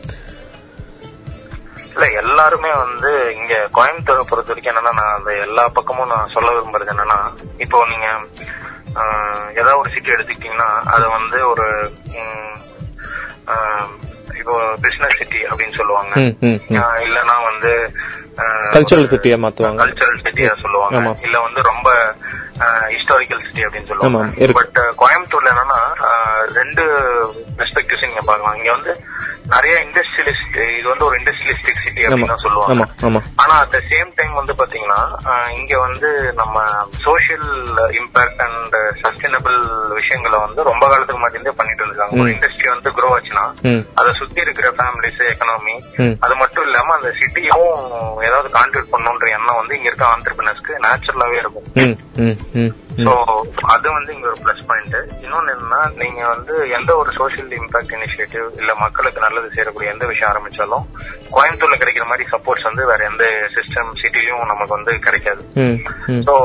இல்ல 1.95 2.05
எல்லாருமே 2.13 2.71
வந்து 2.75 3.09
இங்க 3.35 3.53
கோயம்புத்தூரை 3.71 4.23
பொறுத்த 4.23 4.51
வரைக்கும் 4.51 4.71
என்னன்னா 4.73 4.93
நான் 4.93 5.15
அந்த 5.15 5.31
எல்லா 5.37 5.63
பக்கமும் 5.67 6.07
நான் 6.07 6.33
சொல்ல 6.33 6.49
விரும்புறது 6.51 6.93
என்னன்னா 6.93 7.19
இப்போ 7.57 7.85
நீங்க 7.85 8.07
ஏதாவது 9.53 9.79
ஒரு 9.79 9.89
சிட்டி 9.93 10.09
எடுத்துக்கிட்டீங்கன்னா 10.11 10.69
அது 10.85 11.05
வந்து 11.09 11.39
ஒரு 11.47 11.67
இப்போ 14.39 14.55
பிசினஸ் 14.85 15.17
சிட்டி 15.19 15.41
அப்படின்னு 15.51 15.77
சொல்லுவாங்க. 15.79 16.13
இல்லனா 17.07 17.35
வந்து 17.49 17.71
கல்ச்சரல் 18.75 19.11
சிட்டியா 19.11 19.35
மாத்துவாங்க. 19.43 19.81
கல்ச்சரல் 19.83 20.23
சிட்டியா 20.25 20.53
சொல்லுவாங்க. 20.63 21.13
இல்ல 21.27 21.37
வந்து 21.47 21.61
ரொம்ப 21.71 21.89
ஹிஸ்டாரிக்கல் 22.93 23.43
சிட்டி 23.45 23.63
அப்படின்னு 23.65 23.89
சொல்லுவாங்க. 23.91 24.47
பட் 24.59 24.77
கோயம்புத்தூர்ல 25.01 25.53
என்னன்னா 25.53 25.79
ரெண்டு 26.59 26.83
பெர்ஸ்பெக்டிவ்ஸ் 27.57 28.07
நீங்க 28.07 28.23
பார்க்கலாம். 28.29 28.57
இங்க 28.59 28.71
வந்து 28.71 28.93
நிறைய 29.53 29.73
இண்டஸ்ட்ரியலிஸ்ட் 29.85 30.55
இது 30.77 30.87
வந்து 30.91 31.05
ஒரு 31.07 31.15
இண்டஸ்ட்ரியலிஸ்டிக் 31.19 31.81
சிட்டி 31.83 32.05
அப்படின்னு 32.05 32.45
சொல்லுவாங்க. 32.45 33.21
ஆனா 33.43 33.55
அட் 33.63 33.73
த 33.75 33.81
சேம் 33.91 34.09
டைம் 34.19 34.33
வந்து 34.39 34.53
பாத்தீங்கன்னா 34.61 35.01
இங்க 35.57 35.73
வந்து 35.79 36.09
நம்ம 36.39 36.63
சோஷியல் 37.07 37.49
இம்பாக்ட் 37.99 38.41
அண்ட் 38.45 38.75
சஸ்டைனபிள் 39.03 39.59
விஷயங்களை 39.99 40.39
வந்து 40.45 40.63
ரொம்ப 40.69 40.83
காலத்துக்கு 40.87 41.19
முன்னாடி 41.19 41.55
பண்ணிட்டு 41.59 41.83
இருந்திருக்காங்க. 41.83 42.19
ஒரு. 42.23 42.35
இண்டஸ்ட்ரி 42.35 42.69
வந்து 42.75 42.95
க்ரோ 42.99 43.11
ஆச்சுன்னா 43.17 43.45
அதை 44.01 44.13
சுத்தி 44.19 44.39
இருக்கிற 44.45 44.69
ஃபேமிலிஸ் 44.77 45.21
எக்கனாமி. 45.31 45.75
அது 46.25 46.35
மட்டும் 46.41 46.65
இல்லாம 46.67 46.93
அந்த 46.97 47.11
சிட்டியும் 47.19 47.67
ஏதாவது 48.27 48.49
கான்ட்ரிபியூட் 48.57 48.93
பண்ணணுன்ற 48.93 49.27
எண்ணம் 49.37 49.59
வந்து 49.61 49.77
இங்க 49.77 49.89
இருக்க 49.91 50.05
ஆண்டர்பிரினர்ஸ்க்கு 50.13 50.81
நேச்சுரலாவே 50.87 51.37
இருக்கும். 51.43 51.69
சோ 53.05 53.13
அது 53.73 53.87
வந்து 53.95 54.11
இங்க 54.15 54.27
ஒரு 54.31 54.37
பிளஸ் 54.43 54.61
பாயிண்ட் 54.67 54.93
இன்னொன்னு 55.23 55.53
என்னன்னா 55.53 55.79
நீங்க 56.01 56.21
வந்து 56.33 56.53
எந்த 56.77 56.91
ஒரு 57.01 57.11
சோஷியல் 57.17 57.55
இம்பாக்ட் 57.57 57.95
இனிஷியேட்டிவ் 57.97 58.45
இல்ல 58.59 58.71
மக்களுக்கு 58.83 59.25
நல்லது 59.25 59.49
செய்யக்கூடிய 59.55 59.93
எந்த 59.93 60.05
விஷயம் 60.11 60.31
ஆரம்பிச்சாலும் 60.31 60.85
கோயம்புத்தூர்ல 61.35 61.79
கிடைக்கிற 61.81 62.05
மாதிரி 62.11 62.25
சப்போர்ட்ஸ் 62.33 62.67
வந்து 62.69 62.85
வேற 62.91 63.03
எந்த 63.11 63.25
சிஸ்டம் 63.55 63.91
சிட்டிலையும் 64.01 64.51
நமக்கு 64.51 64.75
வந்து 64.77 64.93
கிடைக்காது. 65.07 65.43
சோ 66.27 66.35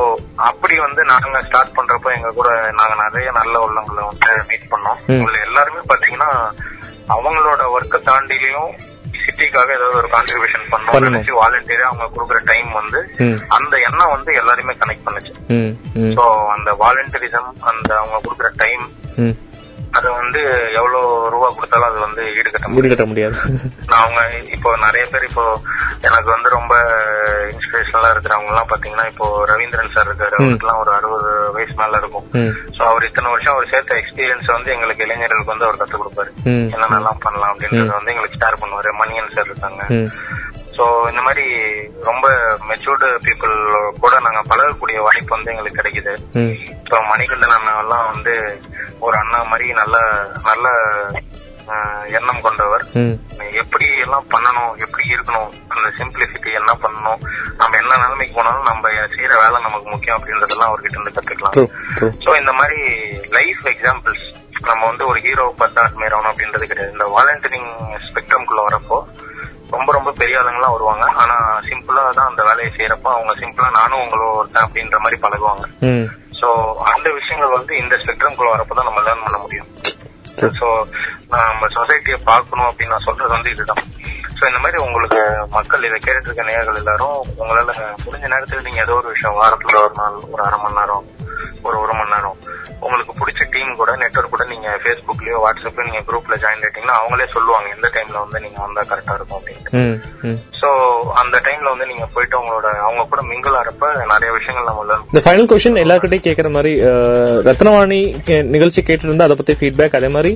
அப்படி 0.50 0.78
வந்து 0.86 1.04
நாங்க 1.12 1.44
ஸ்டார்ட் 1.48 1.76
பண்றப்ப 1.78 2.16
எங்க 2.18 2.32
கூட 2.40 2.50
நாங்க 2.80 2.96
நிறைய 3.04 3.30
நல்ல 3.40 3.54
உள்ளவங்களை 3.66 4.04
வந்து 4.10 4.32
மீட் 4.50 4.70
பண்ணோம். 4.74 5.00
உங்களை 5.20 5.40
எல்லாருமே 5.48 5.82
பாத்தீங்கன்னா 5.92 6.30
அவங்களோட 7.16 7.62
ஒர்க்கை 7.74 7.98
தாண்டிலையும் 8.08 8.72
சிட்டிக்காக 9.22 9.68
ஏதாவது 9.76 9.98
ஒரு 10.00 10.08
கான்ட்ரிபியூஷன் 10.14 10.66
பண்ணணும். 10.72 11.06
நினைச்சு 11.08 11.32
வாலண்டியரா 11.40 11.86
அவங்க 11.90 12.06
கொடுக்குற 12.14 12.38
டைம் 12.50 12.70
வந்து. 12.80 13.00
அந்த 13.56 13.74
எண்ணம் 13.88 14.12
வந்து 14.14 14.30
எல்லாருமே 14.40 14.74
கனெக்ட் 14.82 15.06
பண்ணுச்சு 15.06 15.32
சோ 16.18 16.24
அந்த 16.54 16.70
வாலண்டியரிசம் 16.82 17.50
அந்த 17.70 17.90
அவங்க 18.00 18.18
கொடுக்குற 18.26 18.50
டைம் 18.62 18.84
அது 19.98 20.08
வந்து 20.18 20.40
எவ்வளவு 20.78 21.06
ரூபா 21.32 21.48
கொடுத்தாலும் 21.54 21.88
அது 21.88 21.98
வந்து 22.04 22.22
ஈடுகட்ட 22.38 22.68
முடிக்கட்ட 22.74 23.04
முடியாது. 23.10 23.36
நான் 23.90 24.02
அவங்க 24.02 24.20
இப்போ 24.56 24.70
நிறைய 24.84 25.04
பேர் 25.12 25.26
இப்போ 25.28 25.44
எனக்கு 26.08 26.28
வந்து 26.34 26.48
ரொம்ப 26.56 26.74
இன்ஸ்பிரேஷனலா 27.54 28.10
இருக்கிறவங்க 28.14 28.52
எல்லாம் 28.52 28.70
பாத்தீங்கன்னா 28.72 29.06
இப்போ 29.12 29.26
ரவீந்திரன் 29.52 29.94
சார் 29.96 30.08
இருக்காரு. 30.10 30.36
அவருக்குலாம் 30.40 30.82
ஒரு 30.82 30.92
அறுபது 30.98 31.30
வயசு 31.56 31.74
மேல 31.80 32.00
இருக்கும். 32.02 32.28
சோ 32.76 32.82
அவர் 32.90 33.08
இத்தனை 33.08 33.30
வருஷம் 33.34 33.54
அவர் 33.54 33.72
சேர்த்த 33.72 34.00
எக்ஸ்பீரியன்ஸ் 34.02 34.54
வந்து 34.56 34.72
எங்களுக்கு 34.76 35.06
இளைஞர்களுக்கு 35.06 35.54
வந்து 35.54 35.68
அவர் 35.68 35.80
கத்துக் 35.80 36.02
கொடுப்பாரு. 36.02 36.32
என்னென்னலாம் 36.74 37.24
பண்ணலாம் 37.26 37.52
அப்படின்றத 37.54 37.92
வந்து 37.98 38.12
எங்களுக்கு 38.14 38.40
ஷேர் 38.44 38.60
பண்ணுவாரு. 38.62 38.92
மணியன் 39.02 39.34
சார் 39.38 39.50
இருக்காங்க. 39.52 39.82
சோ 40.80 40.86
இந்த 41.08 41.22
மாதிரி 41.24 41.46
ரொம்ப 42.06 42.26
மெச்சூர்டு 42.68 43.08
பீப்புள் 43.24 43.54
கூட 44.02 44.14
நாங்க 44.26 44.40
பழகக்கூடிய 44.50 44.98
வாய்ப்பு 45.06 45.34
வந்து 45.34 45.50
எங்களுக்கு 45.52 45.80
கிடைக்குது. 45.80 46.12
ஸோ 46.88 47.00
மணிகண்டன் 47.08 47.54
அண்ணா 47.56 47.72
எல்லாம் 47.82 48.06
வந்து 48.12 48.34
ஒரு 49.06 49.16
அண்ணா 49.22 49.40
மாதிரி 49.50 49.66
நல்ல 49.80 49.98
நல்ல 50.48 50.66
எண்ணம் 52.18 52.42
கொண்டவர். 52.46 52.84
எப்படி 53.62 53.86
எல்லாம் 54.04 54.30
பண்ணணும் 54.32 54.72
எப்படி 54.84 55.04
இருக்கணும் 55.14 55.50
அந்த 55.72 55.88
சிம்பிளிசிட்டி 55.98 56.50
என்ன 56.60 56.72
பண்ணணும் 56.84 57.20
நம்ம 57.60 57.76
என்ன 57.82 57.98
நிலைமைக்கு 58.04 58.36
போனாலும் 58.38 58.68
நம்ம 58.70 58.88
செய்யற 59.14 59.32
வேலை 59.42 59.60
நமக்கு 59.66 59.88
முக்கியம் 59.92 60.18
அப்படின்றதெல்லாம் 60.18 60.70
அவர்கிட்ட 60.70 60.98
இருந்து 60.98 61.16
கத்துக்கலாம். 61.18 62.16
சோ 62.24 62.32
இந்த 62.42 62.54
மாதிரி 62.60 62.80
லைஃப் 63.38 63.64
எக்ஸாம்பிள்ஸ் 63.74 64.26
நம்ம 64.68 64.82
வந்து 64.90 65.04
ஒரு 65.10 65.20
ஹீரோ 65.26 65.44
பார்த்தா 65.60 65.84
அட்மையர் 65.88 66.16
ஆகணும் 66.16 66.32
அப்படின்றது 66.32 66.70
கிடையாது. 66.70 66.94
இந்த 66.96 67.06
வாலண்டியரிங் 67.16 67.70
ஸ்பெக்ட்ரம்குள்ள 68.08 68.62
வரப்போ 68.68 68.98
ரொம்ப 69.80 69.92
ரொம்ப 69.98 70.10
பெரிய 70.20 70.40
ஆளுங்களாம் 70.40 70.74
வருவாங்க. 70.76 71.04
ஆனா 71.22 71.36
சிம்பிளா 71.68 72.02
தான் 72.16 72.28
அந்த 72.30 72.42
வேலையை 72.48 72.70
செய்யறப்போ 72.78 73.10
அவங்க 73.16 73.32
சிம்பிளா 73.42 73.68
நானும் 73.78 74.02
உங்களோட 74.04 74.32
ஒருத்தன் 74.40 74.66
அப்படின்ற 74.66 74.98
மாதிரி 75.04 75.18
பழகுவாங்க. 75.24 75.64
சோ 76.40 76.48
அந்த 76.92 77.08
விஷயங்கள் 77.18 77.56
வந்து 77.58 77.72
இந்த 77.82 77.94
ஸ்பெக்ட்ரம்குள்ள 78.02 78.50
வரப்போ 78.54 78.74
தான் 78.76 78.88
நம்ம 78.88 79.02
லேர்ன் 79.06 79.24
பண்ண 79.26 79.38
முடியும். 79.44 79.70
சோ 80.58 80.66
நம்ம 81.32 81.68
சொசைட்டியை 81.76 82.18
பார்க்கணும் 82.30 82.68
அப்படின்னு 82.68 82.94
நான் 82.94 83.06
சொல்றது 83.08 83.32
வந்து 83.36 83.52
இதுதான். 83.54 83.82
சோ 84.38 84.42
இந்த 84.50 84.60
மாதிரி 84.64 84.78
உங்களுக்கு 84.84 85.22
மக்கள் 85.56 85.86
இதை 85.88 85.98
கேட்டுட்டு 85.98 86.28
இருக்க 86.28 86.44
நேயர்கள் 86.50 86.80
எல்லாரும் 86.82 87.16
உங்களால 87.40 87.72
முடிஞ்ச 88.04 88.26
நேரத்துல 88.34 88.62
நீங்க 88.68 88.80
ஏதோ 88.86 88.94
ஒரு 89.00 89.08
விஷயம் 89.14 89.38
வாரத்துல 89.40 89.82
ஒரு 89.86 89.94
நாள் 90.00 90.16
ஒரு 90.32 90.42
அரை 90.46 90.58
மணி 90.62 90.78
நேரம் 90.80 91.06
ஒரு 91.66 91.76
ஒரு 91.82 91.92
மணி 91.98 92.12
நேரம். 92.14 92.38
உங்களுக்கு 92.86 93.12
பிடிச்ச 93.20 93.42
டீம் 93.54 93.72
கூட 93.80 93.90
நெட்வொர்க் 94.02 94.34
கூட 94.34 94.44
நீங்க 94.52 94.68
ஃபேஸ்புக்லயோ 94.82 95.38
வாட்ஸ்அப்லயோ 95.44 95.86
நீங்க 95.88 96.00
குரூப்ல 96.08 96.34
ஜாயின் 96.42 96.62
ஆயிட்டீங்கன்னா 96.64 96.96
அவங்களே 97.00 97.26
சொல்லுவாங்க 97.34 97.68
எந்த 97.76 97.88
டைம்ல 97.96 98.16
வந்து 98.24 98.38
நீங்க 98.44 98.58
வந்தா 98.66 98.82
கரெக்டா 98.90 99.14
இருக்கும் 99.18 99.38
அப்படின்ட்டு. 99.38 99.82
ம் 100.28 100.38
சோ 100.60 100.68
அந்த 101.22 101.36
டைம்ல 101.46 101.72
வந்து 101.74 101.88
நீங்க 101.90 102.06
போயிட்டு 102.14 102.38
அவங்களோட 102.38 102.68
அவங்க 102.86 103.04
கூட 103.12 103.22
மிங்கிள் 103.30 103.58
ஆறப்ப 103.60 103.92
நிறைய 104.12 104.30
விஷயங்கள் 104.38 104.68
நம்ம 104.70 104.98
இந்த 105.12 105.22
ஃபைனல் 105.26 105.50
கொஸ்டின் 105.52 105.82
எல்லாருக்கிட்டையும் 105.84 106.26
கேட்கற 106.28 106.50
மாதிரி 106.56 106.72
ரத்னவாணி 107.48 108.00
நிகழ்ச்சி 108.54 108.82
கேட்டிருந்தா 108.88 109.28
அதை 109.28 109.36
பத்தி 109.40 109.56
ஃபீட்பேக் 109.60 109.98
அதே 110.00 110.10
மாதிரி 110.16 110.32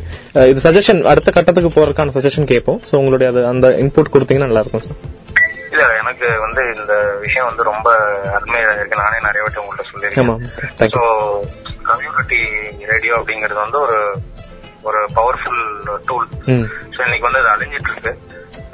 இது 0.53 0.61
சஜஷன் 0.69 1.03
அடுத்த 1.13 1.31
கட்டத்துக்கு 1.39 1.73
போறதுக்கான 1.77 2.15
சஜஷன் 2.19 2.51
கேட்போம். 2.53 2.81
சோ 2.91 2.95
உங்களுடைய 3.03 3.31
அந்த 3.53 3.69
இன்புட் 3.85 4.15
கொடுத்தீங்கன்னா 4.15 4.51
நல்லா 4.51 4.65
இருக்கும் 4.65 4.87
சார் 4.89 5.01
இல்ல 5.75 5.85
எனக்கு 6.01 6.27
வந்து 6.43 6.63
இந்த 6.75 6.95
விஷயம் 7.21 7.49
வந்து 7.49 7.63
ரொம்ப 7.71 7.89
அருமையா 8.37 8.71
இருக்கு. 8.73 9.03
நானே 9.03 9.19
நிறைய 9.27 9.43
வாட்டி 9.45 9.61
ஆமா 9.63 9.85
சொல்லியிருக்கேன். 9.91 10.33
தேங்க்யூ 10.79 11.01
ஸோ 11.01 11.05
கம்யூனிட்டி 11.89 12.41
ரேடியோ 12.93 13.15
அப்படிங்கிறது 13.19 13.61
வந்து 13.61 13.81
ஒரு 13.81 13.99
ஒரு 14.85 14.99
பவர்ஃபுல் 15.17 15.63
டூல் 16.09 16.27
ஸோ 16.95 17.01
இன்னைக்கு 17.07 17.27
வந்து 17.29 17.43
அது 17.43 17.53
அழிஞ்சிட்டு 17.55 17.91
இருக்கு 17.91 18.13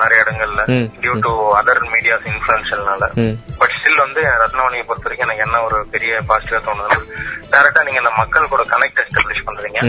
நிறைய 0.00 0.22
இடங்கள்ல. 0.24 0.62
டியூ 0.96 1.14
டு 1.24 1.30
அதர் 1.58 1.82
மீடியாஸ் 1.92 2.26
இன்ஃபுளுன்ஷியல்னால 2.30 3.04
ம். 3.22 3.34
பட் 3.58 3.74
ஸ்டில் 3.76 4.02
வந்து 4.04 4.20
ரத்னவாணியை 4.42 4.84
பொறுத்த 4.84 5.06
வரைக்கும் 5.06 5.26
எனக்கு 5.26 5.44
என்ன 5.46 5.60
ஒரு 5.66 5.78
பெரிய 5.92 6.20
பாசிட்டிவா 6.30 6.60
தோணுதுன்னா 6.66 6.98
டேரக்டா 7.52 7.82
நீங்க 7.82 8.00
இந்த 8.02 8.12
மக்கள் 8.18 8.52
கூட 8.52 8.64
கனெக்ட் 8.72 9.02
எஸ்டாப்ளிஷ் 9.04 9.46
பண்றீங்க. 9.48 9.80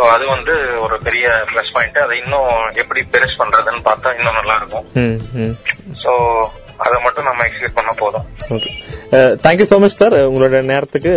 ஸோ 0.00 0.06
அது 0.10 0.24
வந்து 0.26 0.52
ஒரு 0.84 0.96
பெரிய 1.06 1.26
ப்ளஸ் 1.48 1.72
பாயிண்ட் 1.72 1.98
அதை 2.02 2.14
இன்னும் 2.20 2.50
எப்படி 2.74 3.00
பெருசு 3.14 3.34
பண்றதுன்னு 3.40 3.82
பார்த்தா 3.88 4.10
இன்னும் 4.18 4.38
நல்லா 4.38 4.54
இருக்கும் 4.60 4.86
ஸோ 6.02 6.12
அதை 6.84 6.96
மட்டும் 7.04 7.26
நம்ம 7.28 7.44
எக்ஸிக்யூட் 7.46 7.76
பண்ண 7.78 7.90
போதும். 7.92 8.24
தேங்க்யூ 9.42 9.66
ஸோ 9.70 9.76
மச் 9.78 9.98
சார் 9.98 10.16
உங்களோட 10.28 10.60
நேரத்துக்கு 10.62 11.10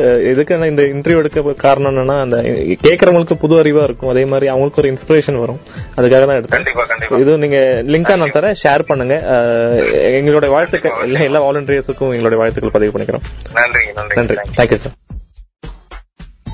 நான் 0.53 0.71
இந்த 0.71 0.83
இன்டர்வியூ 0.93 1.21
எடுக்க 1.21 1.53
காரணம் 1.63 1.91
என்னன்னா 1.91 2.17
அந்த 2.21 2.37
கேட்கறவங்களுக்கு 2.83 3.37
புது 3.43 3.55
அறிவா 3.61 3.83
இருக்கும். 3.83 4.11
அதே 4.13 4.25
மாதிரி 4.25 4.47
அவங்களுக்கு 4.47 4.81
ஒரு 4.83 4.91
இன்ஸ்பிரேஷன் 4.91 5.41
வரும். 5.43 5.61
அதுக்காக 5.97 6.23
தான் 6.23 6.37
எடுத்தேன். 6.39 6.57
கண்டிப்பா 6.57 6.85
கண்டிப்பா. 6.85 7.21
இது 7.23 7.37
நீங்க 7.37 7.59
லிங்கா 7.95 8.15
நான் 8.15 8.35
தரேன். 8.37 8.59
ஷேர் 8.63 8.87
பண்ணுங்க. 8.89 9.17
அஹ், 9.35 9.79
எங்களோட 10.19 10.49
வாழ்த்துக்கள். 10.49 10.97
எல்லா 11.29 11.41
வாலண்டியர்ஸுக்கும் 11.47 12.13
எங்களுடைய 12.17 12.41
வாழ்த்துக்கள் 12.43 12.75
பதிவு 12.77 12.93
பண்ணிக்கிறோம். 12.95 13.25
நன்றி. 13.59 13.85
நன்றி. 14.19 14.37
Thank you 14.59 14.81
sir 14.83 14.97